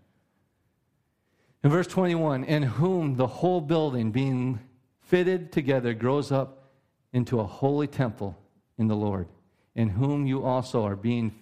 In 1.64 1.70
verse 1.70 1.86
21, 1.86 2.44
in 2.44 2.62
whom 2.62 3.16
the 3.16 3.26
whole 3.26 3.60
building 3.60 4.12
being 4.12 4.60
fitted 5.00 5.50
together 5.50 5.94
grows 5.94 6.30
up 6.30 6.70
into 7.12 7.40
a 7.40 7.44
holy 7.44 7.86
temple 7.86 8.36
in 8.76 8.86
the 8.86 8.94
Lord, 8.94 9.28
in 9.74 9.88
whom 9.88 10.26
you 10.26 10.44
also 10.44 10.84
are 10.84 10.96
being 10.96 11.34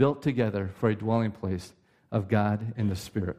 built 0.00 0.22
together 0.22 0.70
for 0.76 0.88
a 0.88 0.96
dwelling 0.96 1.30
place 1.30 1.74
of 2.10 2.26
God 2.26 2.72
in 2.78 2.88
the 2.88 2.96
Spirit. 2.96 3.36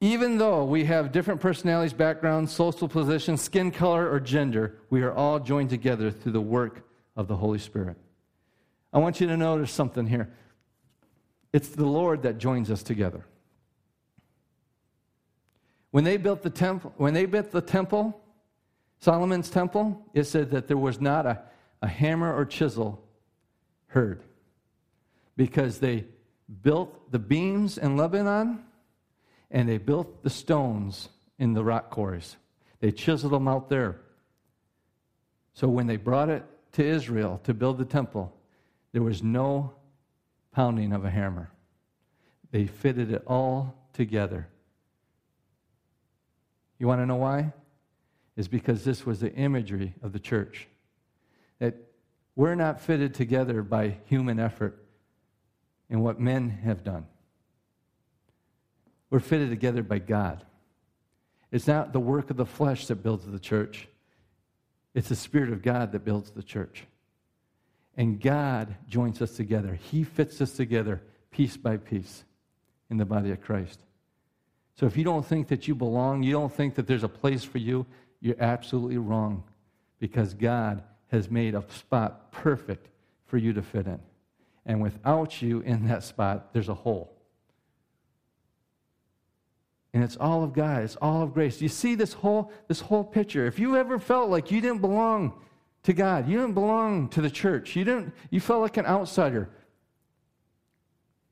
Even 0.00 0.38
though 0.38 0.64
we 0.64 0.86
have 0.86 1.12
different 1.12 1.42
personalities, 1.42 1.92
backgrounds, 1.92 2.54
social 2.54 2.88
positions, 2.88 3.42
skin 3.42 3.70
color, 3.70 4.10
or 4.10 4.18
gender, 4.18 4.78
we 4.88 5.02
are 5.02 5.12
all 5.12 5.38
joined 5.38 5.68
together 5.68 6.10
through 6.10 6.32
the 6.32 6.40
work 6.40 6.88
of 7.16 7.28
the 7.28 7.36
Holy 7.36 7.58
Spirit. 7.58 7.98
I 8.94 8.98
want 8.98 9.20
you 9.20 9.26
to 9.26 9.36
notice 9.36 9.70
something 9.70 10.06
here. 10.06 10.32
It's 11.52 11.68
the 11.68 11.84
Lord 11.84 12.22
that 12.22 12.38
joins 12.38 12.70
us 12.70 12.82
together. 12.82 13.26
When 15.90 16.04
they 16.04 16.16
built 16.16 16.40
the 16.40 16.48
temple, 16.48 16.94
when 16.96 17.12
they 17.12 17.26
built 17.26 17.50
the 17.50 17.60
temple, 17.60 18.18
Solomon's 19.00 19.50
temple, 19.50 20.02
it 20.14 20.24
said 20.24 20.50
that 20.52 20.66
there 20.66 20.78
was 20.78 20.98
not 20.98 21.26
a, 21.26 21.42
a 21.82 21.88
hammer 21.88 22.34
or 22.34 22.46
chisel 22.46 23.04
heard 23.88 24.22
because 25.36 25.78
they 25.78 26.04
built 26.62 27.10
the 27.12 27.18
beams 27.18 27.78
in 27.78 27.96
Lebanon 27.96 28.64
and 29.50 29.68
they 29.68 29.78
built 29.78 30.22
the 30.22 30.30
stones 30.30 31.08
in 31.38 31.52
the 31.52 31.62
rock 31.62 31.90
quarries. 31.90 32.36
They 32.80 32.92
chiseled 32.92 33.32
them 33.32 33.48
out 33.48 33.68
there. 33.68 34.00
So 35.54 35.68
when 35.68 35.86
they 35.86 35.96
brought 35.96 36.28
it 36.28 36.44
to 36.72 36.84
Israel 36.84 37.40
to 37.44 37.54
build 37.54 37.78
the 37.78 37.84
temple, 37.84 38.34
there 38.92 39.02
was 39.02 39.22
no 39.22 39.72
pounding 40.52 40.92
of 40.92 41.04
a 41.04 41.10
hammer. 41.10 41.50
They 42.50 42.66
fitted 42.66 43.10
it 43.10 43.22
all 43.26 43.74
together. 43.92 44.48
You 46.78 46.86
want 46.86 47.00
to 47.00 47.06
know 47.06 47.16
why? 47.16 47.52
Is 48.36 48.48
because 48.48 48.84
this 48.84 49.06
was 49.06 49.20
the 49.20 49.32
imagery 49.32 49.94
of 50.02 50.12
the 50.12 50.18
church. 50.18 50.66
That 51.58 51.74
we're 52.34 52.54
not 52.54 52.80
fitted 52.80 53.14
together 53.14 53.62
by 53.62 53.96
human 54.06 54.38
effort 54.38 54.85
and 55.88 56.02
what 56.02 56.20
men 56.20 56.50
have 56.50 56.84
done. 56.84 57.06
We're 59.10 59.20
fitted 59.20 59.50
together 59.50 59.82
by 59.82 59.98
God. 59.98 60.44
It's 61.52 61.66
not 61.66 61.92
the 61.92 62.00
work 62.00 62.30
of 62.30 62.36
the 62.36 62.46
flesh 62.46 62.86
that 62.86 62.96
builds 62.96 63.26
the 63.26 63.38
church, 63.38 63.88
it's 64.94 65.08
the 65.08 65.16
Spirit 65.16 65.52
of 65.52 65.62
God 65.62 65.92
that 65.92 66.04
builds 66.04 66.30
the 66.30 66.42
church. 66.42 66.84
And 67.98 68.20
God 68.20 68.74
joins 68.88 69.22
us 69.22 69.36
together. 69.36 69.74
He 69.74 70.04
fits 70.04 70.40
us 70.40 70.52
together 70.52 71.02
piece 71.30 71.56
by 71.56 71.78
piece 71.78 72.24
in 72.90 72.98
the 72.98 73.04
body 73.04 73.30
of 73.30 73.40
Christ. 73.40 73.80
So 74.78 74.86
if 74.86 74.96
you 74.96 75.04
don't 75.04 75.24
think 75.24 75.48
that 75.48 75.66
you 75.66 75.74
belong, 75.74 76.22
you 76.22 76.32
don't 76.32 76.52
think 76.52 76.74
that 76.74 76.86
there's 76.86 77.04
a 77.04 77.08
place 77.08 77.44
for 77.44 77.58
you, 77.58 77.86
you're 78.20 78.40
absolutely 78.40 78.98
wrong 78.98 79.44
because 79.98 80.34
God 80.34 80.82
has 81.08 81.30
made 81.30 81.54
a 81.54 81.64
spot 81.70 82.32
perfect 82.32 82.88
for 83.26 83.38
you 83.38 83.52
to 83.54 83.62
fit 83.62 83.86
in. 83.86 84.00
And 84.66 84.82
without 84.82 85.40
you 85.40 85.60
in 85.60 85.86
that 85.86 86.02
spot, 86.02 86.52
there's 86.52 86.68
a 86.68 86.74
hole. 86.74 87.12
And 89.94 90.04
it's 90.04 90.16
all 90.18 90.44
of 90.44 90.52
God, 90.52 90.82
it's 90.82 90.96
all 90.96 91.22
of 91.22 91.32
grace. 91.32 91.62
You 91.62 91.68
see 91.68 91.94
this 91.94 92.12
whole, 92.12 92.52
this 92.68 92.80
whole 92.80 93.04
picture. 93.04 93.46
If 93.46 93.58
you 93.58 93.76
ever 93.76 93.98
felt 93.98 94.28
like 94.28 94.50
you 94.50 94.60
didn't 94.60 94.82
belong 94.82 95.32
to 95.84 95.94
God, 95.94 96.28
you 96.28 96.36
didn't 96.38 96.54
belong 96.54 97.08
to 97.10 97.22
the 97.22 97.30
church, 97.30 97.76
you, 97.76 97.84
didn't, 97.84 98.12
you 98.28 98.40
felt 98.40 98.60
like 98.60 98.76
an 98.76 98.84
outsider, 98.84 99.48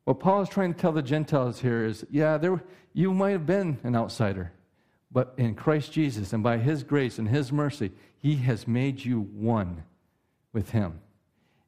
what 0.05 0.21
Paul 0.21 0.43
is 0.43 0.49
trying 0.49 0.73
to 0.73 0.81
tell 0.81 0.93
the 0.93 1.03
Gentiles 1.03 1.61
here 1.61 1.85
is 1.85 2.07
yeah, 2.11 2.39
there, 2.39 2.63
you 2.93 3.13
might 3.13 3.31
have 3.31 3.47
been 3.47 3.79
an 3.83 3.97
outsider, 3.97 4.53
but 5.11 5.35
in 5.37 5.55
Christ 5.55 5.93
Jesus 5.93 6.33
and 6.33 6.43
by 6.43 6.59
his 6.59 6.85
grace 6.85 7.19
and 7.19 7.29
his 7.29 7.51
mercy, 7.51 7.91
he 8.19 8.37
has 8.37 8.69
made 8.69 9.05
you 9.05 9.21
one 9.21 9.83
with 10.53 10.71
him. 10.71 11.01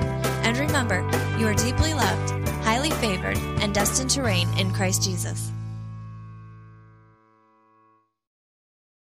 And 0.43 0.57
remember, 0.57 0.99
you 1.39 1.47
are 1.47 1.53
deeply 1.55 1.95
loved, 1.95 2.47
highly 2.63 2.91
favored, 2.91 3.39
and 3.59 3.73
destined 3.73 4.11
to 4.11 4.21
reign 4.21 4.47
in 4.59 4.71
Christ 4.71 5.01
Jesus. 5.01 5.51